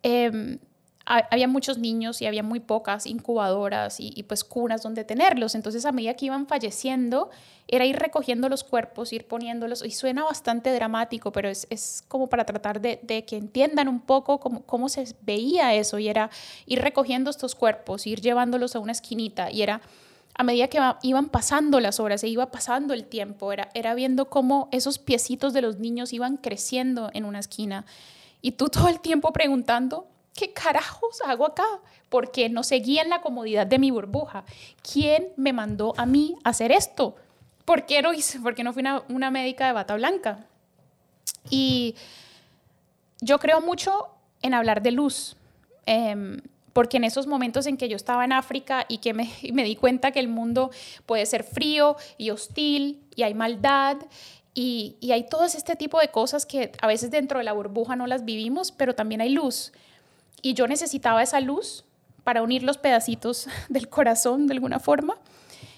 eh, 0.02 0.58
había 1.04 1.48
muchos 1.48 1.78
niños 1.78 2.22
y 2.22 2.26
había 2.26 2.42
muy 2.42 2.60
pocas 2.60 3.06
incubadoras 3.06 4.00
y, 4.00 4.12
y, 4.14 4.22
pues 4.22 4.44
cunas 4.44 4.82
donde 4.82 5.04
tenerlos. 5.04 5.54
Entonces 5.54 5.84
a 5.84 5.92
medida 5.92 6.14
que 6.14 6.26
iban 6.26 6.46
falleciendo, 6.46 7.30
era 7.68 7.84
ir 7.84 7.96
recogiendo 7.96 8.48
los 8.48 8.64
cuerpos, 8.64 9.12
ir 9.12 9.26
poniéndolos, 9.26 9.84
y 9.84 9.90
suena 9.92 10.24
bastante 10.24 10.72
dramático, 10.74 11.32
pero 11.32 11.48
es, 11.48 11.66
es 11.70 12.04
como 12.08 12.28
para 12.28 12.44
tratar 12.44 12.80
de, 12.80 13.00
de, 13.02 13.24
que 13.24 13.36
entiendan 13.36 13.88
un 13.88 14.00
poco 14.00 14.40
cómo, 14.40 14.62
cómo 14.62 14.88
se 14.88 15.06
veía 15.22 15.74
eso, 15.74 15.98
y 15.98 16.08
era 16.08 16.30
ir 16.66 16.82
recogiendo 16.82 17.30
estos 17.30 17.54
cuerpos, 17.54 18.06
ir 18.06 18.20
llevándolos 18.20 18.76
a 18.76 18.78
una 18.80 18.92
esquinita, 18.92 19.50
y 19.50 19.62
era 19.62 19.80
a 20.34 20.44
medida 20.44 20.68
que 20.68 20.80
iban 21.02 21.28
pasando 21.28 21.78
las 21.80 22.00
horas, 22.00 22.22
se 22.22 22.28
iba 22.28 22.50
pasando 22.50 22.94
el 22.94 23.04
tiempo, 23.04 23.52
era, 23.52 23.68
era 23.74 23.94
viendo 23.94 24.30
cómo 24.30 24.68
esos 24.72 24.98
piecitos 24.98 25.52
de 25.52 25.62
los 25.62 25.78
niños 25.78 26.12
iban 26.12 26.36
creciendo 26.36 27.10
en 27.12 27.24
una 27.24 27.38
esquina. 27.38 27.84
Y 28.40 28.52
tú 28.52 28.68
todo 28.68 28.88
el 28.88 29.00
tiempo 29.00 29.32
preguntando, 29.32 30.06
¿qué 30.34 30.52
carajos 30.52 31.20
hago 31.26 31.46
acá? 31.46 31.66
Porque 32.08 32.48
no 32.48 32.62
seguía 32.62 33.02
en 33.02 33.10
la 33.10 33.20
comodidad 33.20 33.66
de 33.66 33.78
mi 33.78 33.90
burbuja. 33.90 34.44
¿Quién 34.90 35.28
me 35.36 35.52
mandó 35.52 35.94
a 35.96 36.06
mí 36.06 36.36
hacer 36.44 36.72
esto? 36.72 37.14
¿Por 37.64 37.86
qué 37.86 38.02
no, 38.02 38.10
no 38.12 38.72
fui 38.72 38.80
una, 38.80 39.02
una 39.08 39.30
médica 39.30 39.66
de 39.66 39.72
bata 39.72 39.94
blanca? 39.94 40.46
Y 41.50 41.94
yo 43.20 43.38
creo 43.38 43.60
mucho 43.60 44.08
en 44.40 44.54
hablar 44.54 44.82
de 44.82 44.92
luz. 44.92 45.36
Eh, 45.86 46.40
porque 46.72 46.96
en 46.96 47.04
esos 47.04 47.26
momentos 47.26 47.66
en 47.66 47.76
que 47.76 47.88
yo 47.88 47.96
estaba 47.96 48.24
en 48.24 48.32
África 48.32 48.86
y 48.88 48.98
que 48.98 49.14
me, 49.14 49.30
di 49.42 49.76
cuenta 49.76 50.10
que 50.10 50.20
el 50.20 50.28
mundo 50.28 50.70
puede 51.06 51.26
ser 51.26 51.44
frío 51.44 51.96
y 52.18 52.30
hostil 52.30 53.02
y 53.14 53.22
hay 53.22 53.34
maldad 53.34 53.96
y, 54.54 54.96
y, 55.00 55.12
hay 55.12 55.28
todo 55.28 55.44
este 55.44 55.76
tipo 55.76 55.98
de 55.98 56.08
cosas 56.08 56.44
que 56.44 56.72
a 56.82 56.86
veces 56.86 57.10
dentro 57.10 57.38
de 57.38 57.44
la 57.44 57.54
burbuja 57.54 57.96
no 57.96 58.06
las 58.06 58.26
vivimos, 58.26 58.70
pero 58.70 58.94
también 58.94 59.22
hay 59.22 59.30
luz. 59.30 59.72
Y 60.42 60.52
yo 60.52 60.66
necesitaba 60.66 61.22
esa 61.22 61.40
luz 61.40 61.84
para 62.22 62.42
unir 62.42 62.62
los 62.62 62.76
pedacitos 62.76 63.48
del 63.70 63.88
corazón 63.88 64.46
de 64.46 64.54
alguna 64.54 64.78
forma 64.78 65.16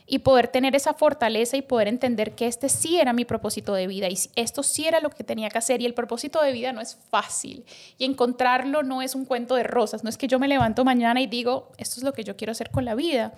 y 0.06 0.18
poder 0.18 0.48
tener 0.48 0.76
esa 0.76 0.92
fortaleza 0.92 1.56
y 1.56 1.62
poder 1.62 1.88
entender 1.88 2.34
que 2.34 2.46
este 2.46 2.68
sí 2.68 2.98
era 2.98 3.12
mi 3.12 3.24
propósito 3.24 3.72
de 3.72 3.86
vida 3.86 4.08
y 4.08 4.18
esto 4.36 4.62
sí 4.62 4.86
era 4.86 5.00
lo 5.00 5.10
que 5.10 5.24
tenía 5.24 5.48
que 5.48 5.58
hacer 5.58 5.80
y 5.80 5.86
el 5.86 5.94
propósito 5.94 6.42
de 6.42 6.52
vida 6.52 6.72
no 6.72 6.80
es 6.80 6.98
fácil 7.10 7.64
y 7.96 8.04
encontrarlo 8.04 8.82
no 8.82 9.00
es 9.00 9.14
un 9.14 9.24
cuento 9.24 9.54
de 9.54 9.62
rosas, 9.62 10.04
no 10.04 10.10
es 10.10 10.18
que 10.18 10.28
yo 10.28 10.38
me 10.38 10.48
levanto 10.48 10.84
mañana 10.84 11.20
y 11.22 11.26
digo, 11.26 11.72
esto 11.78 12.00
es 12.00 12.04
lo 12.04 12.12
que 12.12 12.24
yo 12.24 12.36
quiero 12.36 12.52
hacer 12.52 12.70
con 12.70 12.84
la 12.84 12.94
vida. 12.94 13.32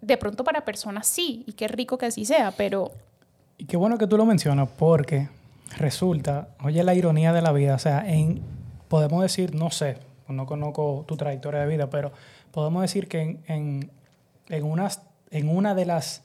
De 0.00 0.16
pronto 0.16 0.44
para 0.44 0.64
personas 0.64 1.08
sí, 1.08 1.44
y 1.46 1.52
qué 1.52 1.68
rico 1.68 1.98
que 1.98 2.06
así 2.06 2.24
sea, 2.24 2.52
pero... 2.52 2.92
Y 3.58 3.64
qué 3.64 3.76
bueno 3.76 3.98
que 3.98 4.06
tú 4.06 4.16
lo 4.16 4.24
mencionas 4.24 4.68
porque 4.78 5.28
resulta, 5.76 6.48
oye 6.62 6.82
la 6.84 6.94
ironía 6.94 7.32
de 7.32 7.42
la 7.42 7.52
vida, 7.52 7.74
o 7.74 7.78
sea, 7.78 8.08
en, 8.08 8.40
podemos 8.86 9.20
decir, 9.20 9.54
no 9.54 9.70
sé, 9.70 9.98
no 10.28 10.46
conozco 10.46 11.04
tu 11.06 11.16
trayectoria 11.16 11.60
de 11.60 11.66
vida, 11.66 11.90
pero 11.90 12.12
podemos 12.52 12.82
decir 12.82 13.08
que 13.08 13.20
en, 13.20 13.40
en, 13.48 13.90
en 14.48 14.64
unas 14.64 15.02
en 15.30 15.48
una 15.48 15.74
de 15.74 15.86
las 15.86 16.22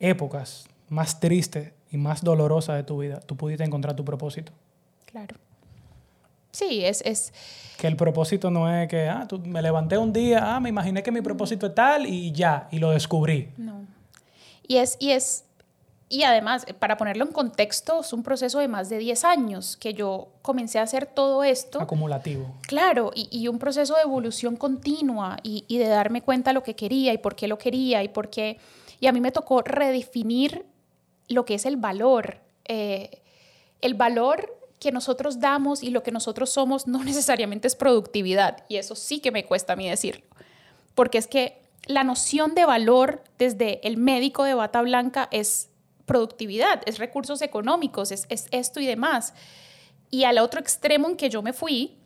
épocas 0.00 0.66
más 0.88 1.20
tristes 1.20 1.72
y 1.90 1.96
más 1.96 2.22
dolorosas 2.22 2.76
de 2.76 2.82
tu 2.84 2.98
vida, 2.98 3.20
tú 3.20 3.36
pudiste 3.36 3.64
encontrar 3.64 3.94
tu 3.94 4.04
propósito. 4.04 4.52
Claro. 5.06 5.36
Sí, 6.50 6.84
es, 6.84 7.02
es... 7.04 7.32
Que 7.76 7.86
el 7.86 7.96
propósito 7.96 8.50
no 8.50 8.72
es 8.72 8.88
que, 8.88 9.08
ah, 9.08 9.26
tú, 9.28 9.38
me 9.38 9.62
levanté 9.62 9.96
un 9.96 10.12
día, 10.12 10.54
ah, 10.54 10.60
me 10.60 10.68
imaginé 10.68 11.02
que 11.02 11.12
mi 11.12 11.20
propósito 11.20 11.66
es 11.66 11.74
tal 11.74 12.06
y 12.06 12.32
ya, 12.32 12.68
y 12.70 12.78
lo 12.78 12.90
descubrí. 12.90 13.50
No. 13.56 13.86
Y 14.66 14.76
es, 14.76 14.96
y 14.98 15.10
es 15.10 15.44
y 16.10 16.22
además, 16.22 16.64
para 16.78 16.96
ponerlo 16.96 17.24
en 17.24 17.32
contexto, 17.32 18.00
es 18.00 18.12
un 18.12 18.22
proceso 18.22 18.58
de 18.60 18.68
más 18.68 18.88
de 18.88 18.98
10 18.98 19.24
años 19.24 19.76
que 19.76 19.92
yo 19.92 20.28
comencé 20.40 20.78
a 20.78 20.82
hacer 20.82 21.04
todo 21.06 21.44
esto. 21.44 21.80
Acumulativo. 21.82 22.54
Claro, 22.62 23.12
y, 23.14 23.28
y 23.30 23.48
un 23.48 23.58
proceso 23.58 23.94
de 23.94 24.02
evolución 24.02 24.56
continua 24.56 25.36
y, 25.42 25.64
y, 25.68 25.76
de 25.76 25.88
darme 25.88 26.22
cuenta 26.22 26.54
lo 26.54 26.62
que 26.62 26.74
quería 26.74 27.12
y 27.12 27.18
por 27.18 27.36
qué 27.36 27.46
lo 27.46 27.58
quería 27.58 28.02
y 28.02 28.08
por 28.08 28.30
qué... 28.30 28.58
Y 29.00 29.06
a 29.06 29.12
mí 29.12 29.20
me 29.20 29.32
tocó 29.32 29.60
redefinir 29.62 30.64
lo 31.28 31.44
que 31.44 31.54
es 31.54 31.66
el 31.66 31.76
valor. 31.76 32.38
Eh, 32.64 33.22
el 33.82 33.94
valor 33.94 34.56
que 34.80 34.92
nosotros 34.92 35.40
damos 35.40 35.82
y 35.82 35.90
lo 35.90 36.02
que 36.02 36.10
nosotros 36.10 36.50
somos 36.50 36.86
no 36.86 37.04
necesariamente 37.04 37.68
es 37.68 37.76
productividad. 37.76 38.64
Y 38.68 38.76
eso 38.76 38.94
sí 38.94 39.20
que 39.20 39.30
me 39.30 39.44
cuesta 39.44 39.74
a 39.74 39.76
mí 39.76 39.88
decirlo. 39.88 40.24
Porque 40.94 41.18
es 41.18 41.26
que 41.26 41.60
la 41.86 42.02
noción 42.02 42.54
de 42.54 42.64
valor 42.64 43.22
desde 43.38 43.86
el 43.86 43.98
médico 43.98 44.44
de 44.44 44.54
bata 44.54 44.82
blanca 44.82 45.28
es 45.30 45.68
productividad, 46.08 46.82
es 46.86 46.98
recursos 46.98 47.40
económicos, 47.42 48.10
es, 48.10 48.26
es 48.28 48.48
esto 48.50 48.80
y 48.80 48.86
demás. 48.86 49.34
Y 50.10 50.24
al 50.24 50.38
otro 50.38 50.58
extremo 50.58 51.08
en 51.08 51.16
que 51.16 51.30
yo 51.30 51.42
me 51.42 51.52
fui, 51.52 51.96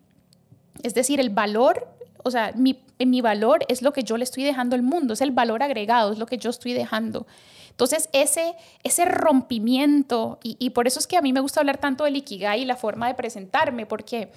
es 0.82 0.92
decir, 0.92 1.20
el 1.20 1.30
valor, 1.30 1.88
o 2.22 2.30
sea, 2.30 2.52
mi, 2.54 2.84
mi 2.98 3.22
valor 3.22 3.64
es 3.68 3.80
lo 3.80 3.94
que 3.94 4.02
yo 4.02 4.18
le 4.18 4.24
estoy 4.24 4.44
dejando 4.44 4.76
al 4.76 4.82
mundo, 4.82 5.14
es 5.14 5.22
el 5.22 5.30
valor 5.30 5.62
agregado, 5.62 6.12
es 6.12 6.18
lo 6.18 6.26
que 6.26 6.36
yo 6.36 6.50
estoy 6.50 6.74
dejando. 6.74 7.26
Entonces, 7.70 8.10
ese, 8.12 8.54
ese 8.82 9.06
rompimiento, 9.06 10.38
y, 10.42 10.56
y, 10.58 10.70
por 10.70 10.86
eso 10.86 10.98
es 10.98 11.06
que 11.06 11.16
a 11.16 11.22
mí 11.22 11.32
me 11.32 11.40
gusta 11.40 11.60
hablar 11.60 11.78
tanto 11.78 12.04
del 12.04 12.16
Ikigai 12.16 12.60
y 12.60 12.64
la 12.66 12.76
forma 12.76 13.08
de 13.08 13.14
presentarme, 13.14 13.86
porque 13.86 14.30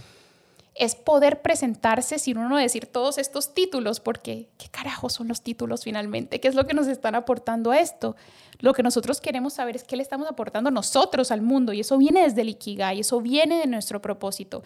es 0.76 0.96
poder 0.96 1.42
presentarse 1.42 2.20
sin 2.20 2.38
uno 2.38 2.58
decir 2.58 2.86
todos 2.86 3.18
estos 3.18 3.54
títulos, 3.54 4.02
porque 4.02 4.50
¿qué 4.58 4.68
carajo 4.68 5.10
son 5.10 5.30
los 5.30 5.42
títulos 5.42 5.84
finalmente? 5.86 6.42
¿Qué 6.42 6.50
es 6.50 6.56
lo 6.56 6.68
que 6.68 6.74
nos 6.74 6.88
están 6.88 7.16
aportando 7.16 7.72
a 7.72 7.80
esto? 7.80 8.18
Lo 8.60 8.74
que 8.74 8.84
nosotros 8.84 9.22
queremos 9.22 9.54
saber 9.54 9.78
es 9.78 9.86
qué 9.86 9.96
le 9.96 10.04
estamos 10.04 10.28
aportando 10.30 10.72
nosotros 10.72 11.32
al 11.32 11.42
mundo, 11.42 11.72
y 11.72 11.80
eso 11.80 11.98
viene 11.98 12.24
desde 12.24 12.42
el 12.42 12.50
Ikigai, 12.50 13.00
eso 13.00 13.22
viene 13.22 13.60
de 13.60 13.68
nuestro 13.68 14.02
propósito. 14.02 14.64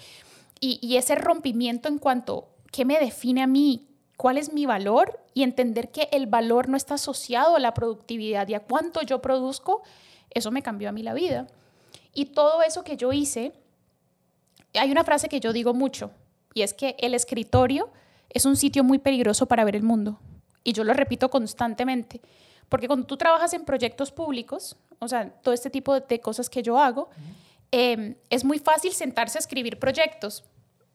Y, 0.60 0.80
y 0.82 0.98
ese 0.98 1.13
rompimiento 1.13 1.88
en 1.88 2.00
cuanto, 2.00 2.50
¿qué 2.72 2.86
me 2.86 3.00
define 3.00 3.43
a 3.43 3.48
mí? 3.48 3.88
¿Cuál 4.17 4.39
es 4.39 4.52
mi 4.52 4.65
valor? 4.65 5.19
Y 5.36 5.43
entender 5.43 5.91
que 5.91 6.10
el 6.12 6.26
valor 6.26 6.69
no 6.69 6.76
está 6.76 6.95
asociado 6.95 7.56
a 7.56 7.60
la 7.60 7.76
productividad 7.76 8.48
y 8.48 8.56
a 8.56 8.62
cuánto 8.62 9.04
yo 9.04 9.22
produzco, 9.22 9.84
eso 10.32 10.50
me 10.50 10.63
cambió 10.63 10.89
a 10.89 10.91
mí 10.91 11.04
la 11.04 11.13
vida. 11.13 11.48
Y 12.15 12.26
todo 12.26 12.63
eso 12.63 12.84
que 12.84 12.98
yo 12.98 13.13
hice, 13.13 13.54
hay 14.73 14.91
una 14.91 15.03
frase 15.03 15.29
que 15.29 15.39
yo 15.39 15.53
digo 15.53 15.73
mucho 15.73 16.12
y 16.53 16.62
es 16.62 16.73
que 16.73 16.95
el 16.99 17.13
escritorio 17.13 17.89
es 18.29 18.45
un 18.45 18.55
sitio 18.55 18.84
muy 18.84 18.99
peligroso 18.99 19.47
para 19.47 19.63
ver 19.63 19.75
el 19.75 19.84
mundo. 19.84 20.19
Y 20.63 20.73
yo 20.73 20.84
lo 20.84 20.93
repito 20.93 21.29
constantemente, 21.29 22.21
porque 22.67 22.88
cuando 22.88 23.08
tú 23.08 23.17
trabajas 23.17 23.53
en 23.53 23.65
proyectos 23.65 24.12
públicos, 24.12 24.75
o 24.99 25.08
sea, 25.08 25.29
todo 25.29 25.53
este 25.53 25.69
tipo 25.69 25.99
de 25.99 26.19
cosas 26.19 26.49
que 26.49 26.62
yo 26.62 26.77
hago, 26.77 27.10
eh, 27.71 28.17
es 28.29 28.43
muy 28.43 28.60
fácil 28.60 28.91
sentarse 28.93 29.38
a 29.38 29.41
escribir 29.41 29.79
proyectos, 29.79 30.43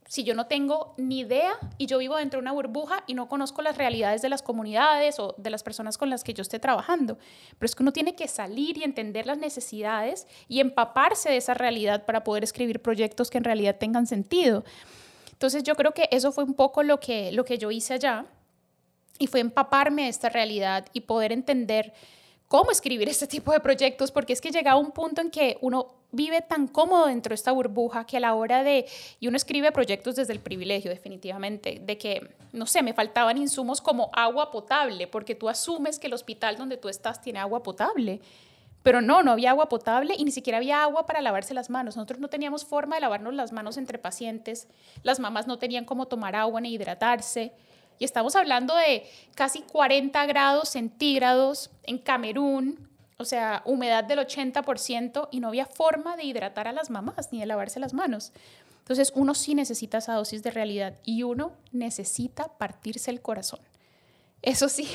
si 0.09 0.23
yo 0.23 0.35
no 0.35 0.47
tengo 0.47 0.95
ni 0.97 1.21
idea 1.21 1.55
y 1.79 1.87
yo 1.87 1.99
vivo 1.99 2.17
dentro 2.17 2.39
de 2.39 2.43
una 2.43 2.53
burbuja 2.53 3.03
y 3.07 3.15
no 3.15 3.29
conozco 3.29 3.63
las 3.63 3.79
realidades 3.79 4.23
de 4.23 4.29
las 4.29 4.43
comunidades 4.43 5.19
o 5.19 5.35
de 5.39 5.51
las 5.51 5.63
personas 5.63 5.97
con 5.99 6.11
las 6.11 6.25
que 6.25 6.35
yo 6.35 6.43
esté 6.43 6.59
trabajando. 6.59 7.19
Pero 7.59 7.67
es 7.67 7.75
que 7.75 7.83
uno 7.83 7.93
tiene 7.93 8.15
que 8.15 8.29
salir 8.29 8.77
y 8.77 8.85
entender 8.85 9.27
las 9.27 9.39
necesidades 9.39 10.27
y 10.47 10.61
empaparse 10.61 11.31
de 11.31 11.39
esa 11.39 11.55
realidad 11.55 12.05
para 12.05 12.23
poder 12.23 12.45
escribir 12.45 12.81
proyectos 12.83 13.31
que 13.31 13.39
en 13.39 13.45
realidad 13.45 13.77
tengan 13.79 14.07
sentido. 14.07 14.65
Entonces 15.33 15.63
yo 15.63 15.75
creo 15.75 15.93
que 15.93 16.09
eso 16.11 16.33
fue 16.33 16.45
un 16.45 16.55
poco 16.55 16.83
lo 16.83 17.01
que, 17.01 17.33
lo 17.33 17.45
que 17.45 17.59
yo 17.59 17.71
hice 17.71 17.95
allá 17.95 18.27
y 19.19 19.27
fue 19.27 19.41
empaparme 19.41 20.03
de 20.03 20.09
esta 20.09 20.29
realidad 20.29 20.87
y 20.93 21.03
poder 21.03 21.33
entender 21.33 21.93
cómo 22.55 22.71
escribir 22.71 23.09
este 23.09 23.27
tipo 23.27 23.51
de 23.51 23.59
proyectos, 23.59 24.13
porque 24.13 24.33
es 24.33 24.41
que 24.41 24.53
llegaba 24.53 24.77
un 24.77 24.93
punto 24.93 25.21
en 25.21 25.33
que 25.33 25.59
uno 25.61 25.89
vive 26.13 26.41
tan 26.41 26.69
cómodo 26.69 27.07
dentro 27.07 27.31
de 27.31 27.35
esta 27.35 27.51
burbuja 27.51 28.07
que 28.07 28.19
a 28.19 28.21
la 28.21 28.35
hora 28.35 28.63
de, 28.63 28.87
y 29.19 29.27
uno 29.27 29.37
escribe 29.37 29.73
proyectos 29.73 30.15
desde 30.15 30.35
el 30.35 30.39
privilegio 30.39 30.89
definitivamente, 30.89 31.81
de 31.85 31.99
que, 31.99 32.31
no 32.53 32.67
sé, 32.67 32.85
me 32.85 32.95
faltaban 32.95 33.39
insumos 33.39 33.81
como 33.81 34.09
agua 34.13 34.53
potable, 34.53 35.09
porque 35.09 35.35
tú 35.35 35.49
asumes 35.49 35.99
que 35.99 36.07
el 36.07 36.13
hospital 36.13 36.57
donde 36.57 36.77
tú 36.77 36.89
estás 36.89 37.21
tiene 37.21 37.41
agua 37.41 37.61
potable, 37.65 38.21
Pero 38.85 39.01
no, 39.01 39.23
no 39.23 39.33
había 39.33 39.51
agua 39.51 39.69
potable 39.71 40.15
y 40.17 40.25
ni 40.25 40.31
siquiera 40.31 40.59
había 40.59 40.83
agua 40.83 41.07
para 41.07 41.23
lavarse 41.23 41.55
las 41.55 41.71
manos. 41.71 41.97
Nosotros 41.97 42.21
no 42.21 42.29
teníamos 42.29 42.67
forma 42.67 42.97
de 42.97 43.01
lavarnos 43.01 43.33
las 43.33 43.51
manos 43.51 43.79
entre 43.79 43.99
pacientes. 43.99 44.69
Las 45.03 45.19
mamás 45.21 45.47
no 45.47 45.59
tenían 45.59 45.87
cómo 45.87 46.07
tomar 46.07 46.37
agua 46.37 46.61
ni 46.61 46.75
hidratarse. 46.75 47.53
Y 47.99 48.05
estamos 48.05 48.37
hablando 48.37 48.75
de 48.77 49.05
casi 49.35 49.63
40 49.63 50.27
grados 50.27 50.71
centígrados 50.71 51.71
en 51.85 51.99
Camerún, 51.99 52.89
o 53.19 53.25
sea, 53.25 53.63
humedad 53.65 54.05
del 54.05 54.19
80% 54.19 55.29
y 55.31 55.41
no 55.41 55.49
había 55.49 55.67
forma 55.67 56.17
de 56.17 56.25
hidratar 56.25 56.67
a 56.69 56.73
las 56.73 56.91
mamás 56.91 57.33
ni 57.33 57.41
de 57.41 57.47
lavarse 57.47 57.79
las 57.79 57.95
manos. 57.95 58.33
Entonces 58.81 59.13
uno 59.15 59.35
sí 59.35 59.55
necesita 59.55 59.99
esa 59.99 60.15
dosis 60.15 60.43
de 60.43 60.51
realidad 60.51 60.95
y 61.05 61.23
uno 61.23 61.53
necesita 61.73 62.49
partirse 62.49 63.11
el 63.11 63.21
corazón. 63.23 63.61
Eso 64.43 64.69
sí, 64.69 64.89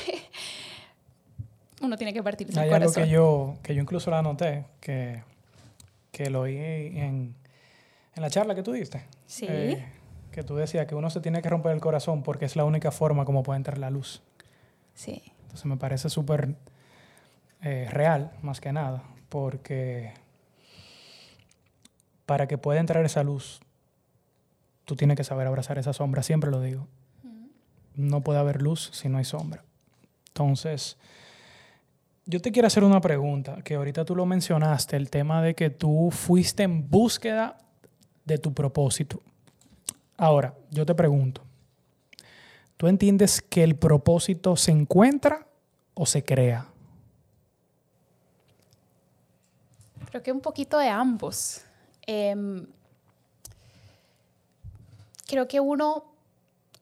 uno 1.80 1.96
tiene 1.96 2.12
que 2.12 2.22
partirse 2.22 2.52
el 2.52 2.68
corazón. 2.68 2.74
Hay 2.74 2.82
algo 2.82 2.94
que 2.94 3.08
yo, 3.08 3.56
que 3.62 3.74
yo 3.74 3.82
incluso 3.82 4.10
la 4.10 4.20
anoté, 4.20 4.66
que, 4.80 5.24
que 6.12 6.30
lo 6.30 6.42
oí 6.42 6.56
en, 6.56 7.34
en 8.14 8.22
la 8.22 8.30
charla 8.30 8.54
que 8.54 8.62
tú 8.62 8.72
diste. 8.72 9.04
Sí. 9.26 9.46
Eh, 9.48 9.84
que 10.30 10.42
tú 10.42 10.56
decías 10.56 10.86
que 10.86 10.94
uno 10.94 11.10
se 11.10 11.20
tiene 11.20 11.42
que 11.42 11.48
romper 11.48 11.72
el 11.72 11.80
corazón 11.80 12.22
porque 12.22 12.44
es 12.44 12.56
la 12.56 12.64
única 12.64 12.90
forma 12.90 13.24
como 13.24 13.42
puede 13.42 13.58
entrar 13.58 13.78
la 13.78 13.90
luz. 13.90 14.22
Sí. 14.94 15.22
Entonces 15.42 15.66
me 15.66 15.76
parece 15.76 16.08
súper 16.08 16.54
eh, 17.62 17.88
real, 17.90 18.32
más 18.42 18.60
que 18.60 18.72
nada, 18.72 19.02
porque 19.28 20.14
para 22.26 22.46
que 22.46 22.58
pueda 22.58 22.80
entrar 22.80 23.04
esa 23.04 23.24
luz, 23.24 23.60
tú 24.84 24.96
tienes 24.96 25.16
que 25.16 25.24
saber 25.24 25.46
abrazar 25.46 25.78
esa 25.78 25.92
sombra, 25.92 26.22
siempre 26.22 26.50
lo 26.50 26.60
digo. 26.60 26.86
No 27.96 28.20
puede 28.20 28.38
haber 28.38 28.62
luz 28.62 28.90
si 28.92 29.08
no 29.08 29.18
hay 29.18 29.24
sombra. 29.24 29.64
Entonces, 30.28 30.96
yo 32.24 32.40
te 32.40 32.52
quiero 32.52 32.68
hacer 32.68 32.84
una 32.84 33.00
pregunta, 33.00 33.62
que 33.62 33.74
ahorita 33.74 34.04
tú 34.04 34.14
lo 34.14 34.26
mencionaste, 34.26 34.96
el 34.96 35.10
tema 35.10 35.42
de 35.42 35.54
que 35.54 35.70
tú 35.70 36.10
fuiste 36.12 36.62
en 36.62 36.88
búsqueda 36.88 37.58
de 38.24 38.38
tu 38.38 38.54
propósito. 38.54 39.20
Ahora, 40.20 40.54
yo 40.70 40.84
te 40.84 40.94
pregunto, 40.94 41.40
¿tú 42.76 42.88
entiendes 42.88 43.40
que 43.40 43.64
el 43.64 43.74
propósito 43.74 44.54
se 44.54 44.70
encuentra 44.70 45.46
o 45.94 46.04
se 46.04 46.22
crea? 46.22 46.66
Creo 50.10 50.22
que 50.22 50.30
un 50.30 50.42
poquito 50.42 50.76
de 50.76 50.90
ambos. 50.90 51.62
Em, 52.02 52.66
creo 55.26 55.48
que 55.48 55.58
uno, 55.58 56.04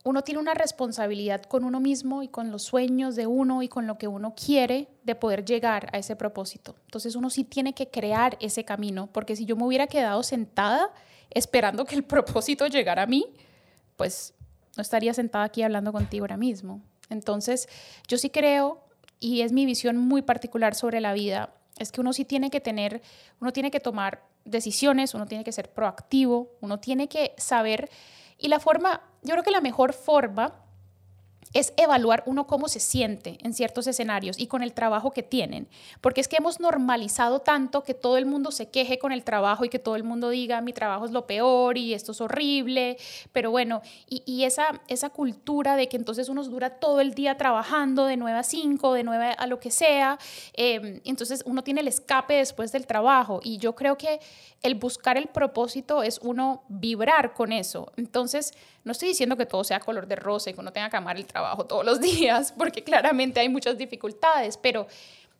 uno 0.03 0.23
tiene 0.23 0.41
una 0.41 0.55
responsabilidad 0.55 1.45
con 1.45 1.63
uno 1.63 1.79
mismo 1.79 2.25
y 2.25 2.29
con 2.29 2.51
los 2.51 2.65
sueños 2.65 3.15
de 3.15 3.29
uno 3.29 3.63
y 3.63 3.69
con 3.69 3.87
lo 3.87 3.99
que 3.99 4.09
uno 4.09 4.35
quiere 4.35 4.89
de 5.05 5.15
poder 5.15 5.45
llegar 5.45 5.91
a 5.93 5.99
ese 5.99 6.17
propósito. 6.17 6.75
Entonces 6.87 7.15
uno 7.15 7.31
sí 7.31 7.45
tiene 7.45 7.73
que 7.73 7.89
crear 7.89 8.37
ese 8.41 8.65
camino, 8.65 9.09
porque 9.13 9.37
si 9.37 9.45
yo 9.45 9.55
me 9.55 9.65
hubiera 9.65 9.87
quedado 9.87 10.25
sentada 10.25 10.91
esperando 11.31 11.85
que 11.85 11.95
el 11.95 12.05
propósito 12.05 12.67
llegara 12.67 13.03
a 13.03 13.07
mí, 13.07 13.27
pues 13.97 14.35
no 14.77 14.83
estaría 14.83 15.13
sentada 15.15 15.45
aquí 15.45 15.63
hablando 15.63 15.93
contigo 15.93 16.25
ahora 16.25 16.37
mismo. 16.37 16.83
Entonces 17.11 17.69
yo 18.07 18.19
sí 18.19 18.31
creo, 18.31 18.85
y 19.21 19.43
es 19.43 19.53
mi 19.53 19.67
visión 19.67 19.97
muy 19.97 20.23
particular 20.23 20.75
sobre 20.75 21.01
la 21.01 21.13
vida, 21.13 21.55
es 21.79 21.93
que 21.93 22.01
uno 22.01 22.13
sí 22.13 22.25
tiene 22.25 22.51
que 22.51 22.61
tener, 22.61 23.03
uno 23.41 23.53
tiene 23.53 23.71
que 23.71 23.81
tomar 23.81 24.25
decisiones, 24.45 25.15
uno 25.15 25.27
tiene 25.27 25.45
que 25.45 25.53
ser 25.53 25.71
proactivo, 25.73 26.57
uno 26.61 26.81
tiene 26.81 27.09
que 27.09 27.35
saber. 27.37 27.89
Y 28.39 28.49
la 28.49 28.61
forma, 28.61 29.03
yo 29.23 29.33
creo 29.33 29.45
que 29.45 29.51
la 29.51 29.61
mejor 29.61 29.93
forma 29.93 30.65
es 31.55 31.73
evaluar 31.77 32.23
uno 32.27 32.47
cómo 32.47 32.69
se 32.69 32.81
siente 32.81 33.39
en 33.43 33.55
ciertos 33.55 33.87
escenarios 33.87 34.39
y 34.39 34.47
con 34.47 34.63
el 34.63 34.73
trabajo 34.73 35.13
que 35.13 35.23
tienen. 35.23 35.69
Porque 36.01 36.21
es 36.21 36.29
que 36.29 36.37
hemos 36.37 36.61
normalizado 36.61 37.41
tanto 37.41 37.83
que 37.83 37.95
todo 37.95 38.17
el 38.19 38.27
mundo 38.27 38.51
se 38.51 38.69
queje 38.69 38.99
con 38.99 39.13
el 39.13 39.25
trabajo 39.25 39.65
y 39.65 39.69
que 39.69 39.79
todo 39.79 39.97
el 39.97 40.05
mundo 40.05 40.31
diga 40.31 40.61
mi 40.61 40.73
trabajo 40.73 41.05
es 41.05 41.11
lo 41.11 41.27
peor 41.27 41.79
y 41.79 41.95
esto 41.95 42.13
es 42.13 42.21
horrible. 42.21 42.99
Pero 43.33 43.51
bueno, 43.51 43.83
y, 44.09 44.45
esa, 44.45 44.81
esa 44.89 45.11
cultura 45.11 45.77
de 45.77 45.89
que 45.89 45.97
entonces 45.97 46.29
uno 46.29 46.45
dura 46.45 46.71
todo 46.71 47.01
el 47.01 47.15
día 47.15 47.37
trabajando 47.37 48.07
de 48.07 48.17
9 48.17 48.39
a 48.39 48.43
5, 48.43 48.93
de 48.95 49.05
9 49.05 49.35
a 49.39 49.47
lo 49.47 49.59
que 49.59 49.71
sea. 49.71 50.19
Em, 50.53 51.01
entonces 51.05 51.43
uno 51.47 51.63
tiene 51.63 51.81
el 51.81 51.89
escape 51.89 52.35
después 52.35 52.73
del 52.73 52.87
trabajo. 52.87 53.41
Y 53.43 53.59
yo 53.59 53.75
creo 53.75 53.97
que 53.97 54.21
el 54.63 54.75
buscar 54.75 55.17
el 55.17 55.29
propósito 55.29 56.03
es 56.03 56.19
uno 56.23 56.63
vibrar 56.69 57.33
con 57.33 57.53
eso. 57.53 57.93
Entonces, 57.97 58.53
no 58.85 58.93
estoy 58.93 59.09
diciendo 59.09 59.37
que 59.37 59.47
todo 59.47 59.65
sea 59.65 59.81
color 59.81 60.07
de 60.07 60.17
rosa 60.17 60.51
y 60.51 60.55
que 60.55 60.61
uno 60.61 60.73
tenga 60.73 60.91
que 60.91 60.97
amar 60.97 61.17
el 61.17 61.27
trabajo 61.27 61.38
todos 61.69 61.85
los 61.85 62.01
días, 62.19 62.53
porque 62.57 62.85
claramente 62.85 63.41
hay 63.41 63.49
muchas 63.49 63.79
dificultades, 63.79 64.57
pero 64.57 64.87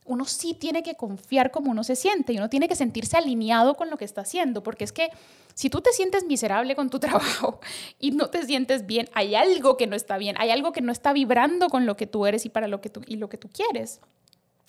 uno 0.09 0.25
sí 0.25 0.55
tiene 0.55 0.83
que 0.83 0.95
confiar 0.95 1.51
como 1.51 1.71
uno 1.71 1.85
se 1.85 1.95
siente 1.95 2.33
y 2.33 2.39
uno 2.39 2.49
tiene 2.49 2.67
que 2.67 2.75
sentirse 2.75 3.17
alineado 3.17 3.75
con 3.75 3.91
lo 3.91 3.99
que 3.99 4.07
está 4.07 4.23
haciendo, 4.23 4.63
porque 4.63 4.85
es 4.85 4.93
que 4.93 5.11
si 5.55 5.71
tú 5.71 5.81
te 5.81 5.93
sientes 5.93 6.25
miserable 6.25 6.75
con 6.75 6.89
tu 6.91 6.99
trabajo 7.01 7.61
y 8.01 8.11
no 8.13 8.29
te 8.29 8.45
sientes 8.45 8.87
bien, 8.87 9.09
hay 9.13 9.35
algo 9.35 9.77
que 9.77 9.87
no 9.87 9.95
está 9.95 10.19
bien, 10.19 10.37
hay 10.39 10.51
algo 10.51 10.73
que 10.73 10.81
no 10.81 10.93
está 10.93 11.13
vibrando 11.13 11.69
con 11.69 11.87
lo 11.87 11.97
que 11.97 12.07
tú 12.07 12.27
eres 12.27 12.47
y 12.47 12.49
para 12.49 12.69
lo 12.69 12.81
que 12.81 12.89
tú, 12.89 13.03
y 13.07 13.17
lo 13.17 13.29
que 13.29 13.37
tú 13.37 13.49
quieres. 13.51 14.01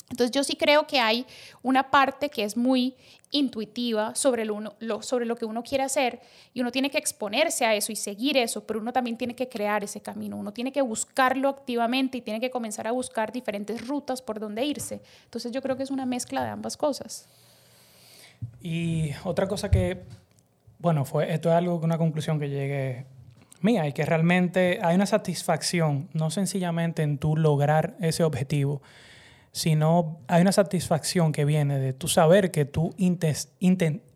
Entonces 0.09 0.31
yo 0.31 0.43
sí 0.43 0.55
creo 0.55 0.87
que 0.87 0.99
hay 0.99 1.25
una 1.61 1.91
parte 1.91 2.29
que 2.29 2.43
es 2.43 2.57
muy 2.57 2.95
intuitiva 3.31 4.15
sobre 4.15 4.43
lo, 4.43 4.73
sobre 5.01 5.25
lo 5.25 5.35
que 5.35 5.45
uno 5.45 5.61
quiere 5.61 5.83
hacer 5.83 6.19
y 6.53 6.61
uno 6.61 6.71
tiene 6.71 6.89
que 6.89 6.97
exponerse 6.97 7.63
a 7.65 7.75
eso 7.75 7.91
y 7.91 7.95
seguir 7.95 8.37
eso, 8.37 8.65
pero 8.65 8.79
uno 8.79 8.91
también 8.91 9.17
tiene 9.17 9.35
que 9.35 9.47
crear 9.47 9.83
ese 9.83 10.01
camino, 10.01 10.35
uno 10.35 10.51
tiene 10.51 10.71
que 10.71 10.81
buscarlo 10.81 11.47
activamente 11.49 12.17
y 12.17 12.21
tiene 12.21 12.39
que 12.39 12.49
comenzar 12.49 12.87
a 12.87 12.91
buscar 12.91 13.31
diferentes 13.31 13.87
rutas 13.87 14.21
por 14.21 14.39
donde 14.39 14.65
irse. 14.65 15.01
Entonces 15.25 15.51
yo 15.51 15.61
creo 15.61 15.77
que 15.77 15.83
es 15.83 15.91
una 15.91 16.07
mezcla 16.07 16.43
de 16.43 16.49
ambas 16.49 16.75
cosas. 16.75 17.27
Y 18.61 19.11
otra 19.23 19.47
cosa 19.47 19.69
que, 19.69 20.03
bueno, 20.79 21.05
fue, 21.05 21.31
esto 21.31 21.49
es 21.49 21.55
algo, 21.55 21.75
una 21.75 21.99
conclusión 21.99 22.39
que 22.39 22.49
llegué 22.49 23.05
mía 23.61 23.87
y 23.87 23.93
que 23.93 24.05
realmente 24.05 24.79
hay 24.81 24.95
una 24.95 25.05
satisfacción, 25.05 26.09
no 26.13 26.31
sencillamente 26.31 27.03
en 27.03 27.17
tú 27.19 27.35
lograr 27.35 27.95
ese 27.99 28.23
objetivo, 28.23 28.81
sino 29.51 30.19
hay 30.27 30.41
una 30.41 30.51
satisfacción 30.51 31.31
que 31.31 31.45
viene 31.45 31.79
de 31.79 31.93
tú 31.93 32.07
saber 32.07 32.51
que 32.51 32.65
tú 32.65 32.93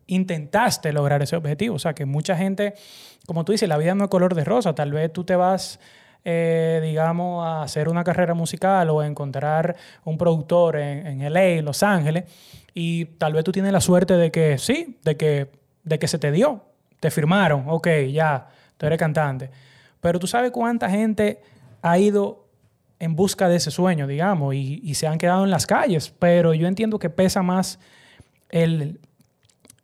intentaste 0.06 0.92
lograr 0.92 1.22
ese 1.22 1.36
objetivo. 1.36 1.76
O 1.76 1.78
sea, 1.78 1.94
que 1.94 2.04
mucha 2.04 2.36
gente, 2.36 2.74
como 3.26 3.44
tú 3.44 3.52
dices, 3.52 3.68
la 3.68 3.76
vida 3.76 3.94
no 3.94 4.04
es 4.04 4.10
color 4.10 4.34
de 4.34 4.44
rosa. 4.44 4.74
Tal 4.74 4.92
vez 4.92 5.12
tú 5.12 5.24
te 5.24 5.36
vas, 5.36 5.80
eh, 6.24 6.80
digamos, 6.82 7.44
a 7.44 7.62
hacer 7.62 7.88
una 7.88 8.04
carrera 8.04 8.34
musical 8.34 8.90
o 8.90 9.00
a 9.00 9.06
encontrar 9.06 9.76
un 10.04 10.18
productor 10.18 10.76
en, 10.76 11.22
en 11.22 11.32
LA, 11.32 11.62
Los 11.62 11.82
Ángeles, 11.82 12.24
y 12.74 13.04
tal 13.04 13.32
vez 13.32 13.44
tú 13.44 13.52
tienes 13.52 13.72
la 13.72 13.80
suerte 13.80 14.14
de 14.14 14.30
que 14.30 14.58
sí, 14.58 14.98
de 15.04 15.16
que, 15.16 15.50
de 15.84 15.98
que 15.98 16.08
se 16.08 16.18
te 16.18 16.32
dio, 16.32 16.64
te 16.98 17.10
firmaron, 17.10 17.64
ok, 17.68 17.88
ya, 18.12 18.48
tú 18.76 18.86
eres 18.86 18.98
cantante. 18.98 19.50
Pero 20.00 20.18
tú 20.18 20.26
sabes 20.26 20.50
cuánta 20.50 20.90
gente 20.90 21.40
ha 21.82 21.98
ido 21.98 22.43
en 22.98 23.16
busca 23.16 23.48
de 23.48 23.56
ese 23.56 23.70
sueño, 23.70 24.06
digamos, 24.06 24.54
y, 24.54 24.94
se 24.94 25.06
han 25.06 25.18
quedado 25.18 25.44
en 25.44 25.50
las 25.50 25.66
calles. 25.66 26.12
Pero 26.18 26.54
yo 26.54 26.66
entiendo 26.66 26.98
que 26.98 27.10
pesa 27.10 27.42
más 27.42 27.78
el, 28.50 29.00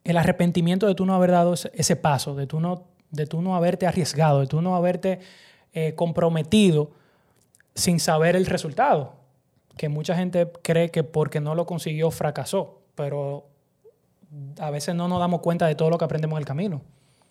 el 0.04 0.16
arrepentimiento 0.16 0.86
de 0.86 0.94
tú 0.94 1.06
no 1.06 1.14
haber 1.14 1.32
dado 1.32 1.54
ese, 1.54 1.96
paso, 1.96 2.34
de 2.34 2.46
tú, 2.46 2.60
no, 2.60 2.86
de 3.10 3.26
tú 3.26 3.42
no 3.42 3.56
haberte 3.56 3.86
arriesgado, 3.86 4.40
de 4.40 4.46
tú 4.46 4.62
no 4.62 4.76
haberte 4.76 5.20
eh, 5.72 5.94
comprometido 5.94 6.92
sin 7.74 8.00
saber 8.00 8.36
el 8.36 8.46
resultado. 8.46 9.14
Que 9.76 9.88
mucha 9.88 10.14
gente 10.14 10.50
cree 10.62 10.90
que 10.90 11.04
porque 11.04 11.40
no 11.40 11.54
lo 11.54 11.66
consiguió 11.66 12.10
fracasó, 12.10 12.82
pero 12.94 13.46
a 14.58 14.70
veces 14.70 14.94
no 14.94 15.08
nos 15.08 15.18
damos 15.18 15.40
cuenta 15.40 15.66
de 15.66 15.74
todo 15.74 15.90
lo 15.90 15.98
que 15.98 16.04
aprendemos 16.04 16.36
en 16.36 16.40
el 16.40 16.46
camino. 16.46 16.82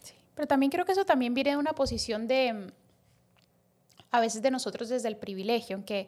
Sí, 0.04 0.14
pero 0.36 0.48
también 0.48 0.72
creo 0.72 0.86
que 0.86 0.92
eso 0.92 1.06
también 1.06 1.34
viene 1.34 1.52
de 1.52 1.58
una 1.58 1.74
posición 1.74 2.28
de 2.28 2.72
a 4.12 4.20
veces 4.20 4.42
de 4.42 4.52
nosotros 4.52 4.90
desde 4.90 5.08
el 5.08 5.18
privilegio, 5.18 5.76
aunque 5.76 6.08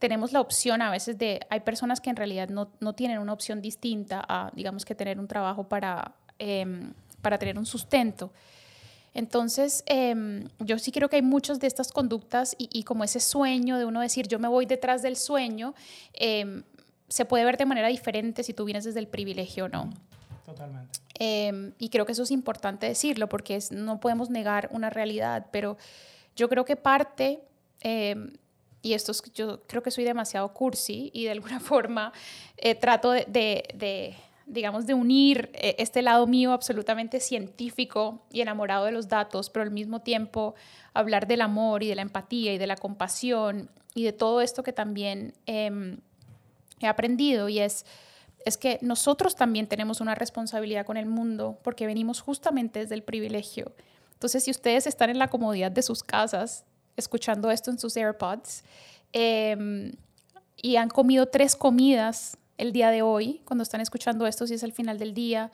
tenemos 0.00 0.32
la 0.32 0.40
opción 0.40 0.82
a 0.82 0.90
veces 0.90 1.18
de, 1.18 1.40
hay 1.50 1.60
personas 1.60 2.00
que 2.00 2.10
en 2.10 2.16
realidad 2.16 2.48
no, 2.48 2.72
no 2.80 2.94
tienen 2.94 3.18
una 3.18 3.32
opción 3.32 3.60
distinta 3.60 4.24
a, 4.26 4.50
digamos, 4.54 4.84
que 4.84 4.94
tener 4.94 5.20
un 5.20 5.28
trabajo 5.28 5.68
para, 5.68 6.14
em, 6.38 6.94
para 7.20 7.38
tener 7.38 7.58
un 7.58 7.66
sustento. 7.66 8.32
Entonces, 9.12 9.82
em, 9.86 10.48
yo 10.58 10.78
sí 10.78 10.90
creo 10.90 11.10
que 11.10 11.16
hay 11.16 11.22
muchas 11.22 11.60
de 11.60 11.66
estas 11.66 11.92
conductas 11.92 12.56
y, 12.56 12.70
y, 12.72 12.84
como 12.84 13.04
ese 13.04 13.20
sueño 13.20 13.76
de 13.76 13.84
uno 13.84 14.00
decir, 14.00 14.26
yo 14.26 14.38
me 14.38 14.48
voy 14.48 14.64
detrás 14.64 15.02
del 15.02 15.16
sueño, 15.16 15.74
em, 16.14 16.62
se 17.08 17.26
puede 17.26 17.44
ver 17.44 17.58
de 17.58 17.66
manera 17.66 17.88
diferente 17.88 18.42
si 18.42 18.54
tú 18.54 18.64
vienes 18.64 18.84
desde 18.84 19.00
el 19.00 19.08
privilegio 19.08 19.66
o 19.66 19.68
no. 19.68 19.90
Totalmente. 20.46 20.98
y 21.78 21.90
creo 21.90 22.06
que 22.06 22.12
eso 22.12 22.22
es 22.22 22.30
importante 22.30 22.86
decirlo 22.86 23.28
porque 23.28 23.54
es, 23.54 23.70
no 23.70 24.00
podemos 24.00 24.30
negar 24.30 24.70
una 24.72 24.88
realidad, 24.88 25.46
pero 25.52 25.76
yo 26.40 26.48
creo 26.48 26.64
que 26.64 26.74
parte, 26.74 27.42
eh, 27.82 28.16
y 28.80 28.94
esto 28.94 29.12
es, 29.12 29.22
yo 29.34 29.62
creo 29.64 29.82
que 29.82 29.90
soy 29.90 30.04
demasiado 30.04 30.54
cursi 30.54 31.10
y 31.12 31.24
de 31.24 31.32
alguna 31.32 31.60
forma 31.70 32.14
eh, 32.56 32.74
trato 32.74 33.10
de, 33.10 34.16
digamos, 34.46 34.86
de 34.86 34.94
unir 34.94 35.50
eh, 35.52 35.76
este 35.78 36.00
lado 36.00 36.26
mío 36.26 36.52
absolutamente 36.52 37.20
científico 37.20 38.22
y 38.32 38.40
enamorado 38.40 38.86
de 38.86 38.92
los 38.92 39.08
datos, 39.08 39.50
pero 39.50 39.64
al 39.64 39.70
mismo 39.70 40.00
tiempo 40.00 40.54
hablar 40.94 41.26
del 41.26 41.42
amor 41.42 41.82
y 41.82 41.88
de 41.88 41.94
la 41.94 42.02
empatía 42.02 42.54
y 42.54 42.58
de 42.58 42.66
la 42.66 42.76
compasión 42.76 43.68
y 43.94 44.04
de 44.04 44.14
todo 44.14 44.40
esto 44.40 44.62
que 44.62 44.72
también 44.72 45.34
em, 45.44 45.98
he 46.80 46.86
aprendido 46.86 47.50
y 47.50 47.58
es 47.58 47.84
es 48.46 48.56
que 48.56 48.78
nosotros 48.80 49.36
también 49.36 49.66
tenemos 49.66 50.00
una 50.00 50.14
responsabilidad 50.14 50.86
con 50.86 50.96
el 50.96 51.04
mundo 51.04 51.58
porque 51.62 51.86
venimos 51.86 52.22
justamente 52.22 52.78
desde 52.78 52.94
el 52.94 53.02
privilegio. 53.02 53.74
Entonces, 54.20 54.44
si 54.44 54.50
ustedes 54.50 54.86
están 54.86 55.08
en 55.08 55.18
la 55.18 55.28
comodidad 55.28 55.72
de 55.72 55.80
sus 55.80 56.02
casas 56.02 56.66
escuchando 56.94 57.50
esto 57.50 57.70
en 57.70 57.78
sus 57.78 57.96
AirPods 57.96 58.64
em, 59.14 59.92
y 60.58 60.76
han 60.76 60.90
comido 60.90 61.24
tres 61.24 61.56
comidas 61.56 62.36
el 62.58 62.70
día 62.72 62.90
de 62.90 63.00
hoy, 63.00 63.40
cuando 63.46 63.62
están 63.62 63.80
escuchando 63.80 64.26
esto, 64.26 64.46
si 64.46 64.52
es 64.52 64.62
el 64.62 64.74
final 64.74 64.98
del 64.98 65.14
día, 65.14 65.50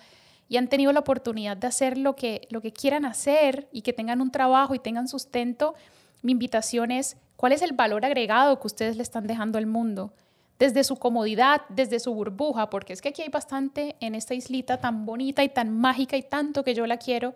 y 0.48 0.56
han 0.56 0.66
tenido 0.66 0.92
la 0.92 0.98
oportunidad 0.98 1.56
de 1.56 1.68
hacer 1.68 1.96
lo 1.96 2.16
que, 2.16 2.48
lo 2.50 2.60
que 2.60 2.72
quieran 2.72 3.04
hacer 3.04 3.68
y 3.70 3.82
que 3.82 3.92
tengan 3.92 4.20
un 4.20 4.32
trabajo 4.32 4.74
y 4.74 4.80
tengan 4.80 5.06
sustento, 5.06 5.76
mi 6.22 6.32
invitación 6.32 6.90
es, 6.90 7.16
¿cuál 7.36 7.52
es 7.52 7.62
el 7.62 7.72
valor 7.72 8.04
agregado 8.04 8.58
que 8.58 8.66
ustedes 8.66 8.96
le 8.96 9.04
están 9.04 9.28
dejando 9.28 9.58
al 9.58 9.66
mundo? 9.66 10.12
Desde 10.58 10.82
su 10.82 10.96
comodidad, 10.96 11.60
desde 11.68 12.00
su 12.00 12.12
burbuja, 12.12 12.68
porque 12.68 12.94
es 12.94 13.00
que 13.00 13.10
aquí 13.10 13.22
hay 13.22 13.28
bastante 13.28 13.94
en 14.00 14.16
esta 14.16 14.34
islita 14.34 14.78
tan 14.80 15.06
bonita 15.06 15.44
y 15.44 15.50
tan 15.50 15.70
mágica 15.70 16.16
y 16.16 16.24
tanto 16.24 16.64
que 16.64 16.74
yo 16.74 16.84
la 16.88 16.96
quiero, 16.96 17.32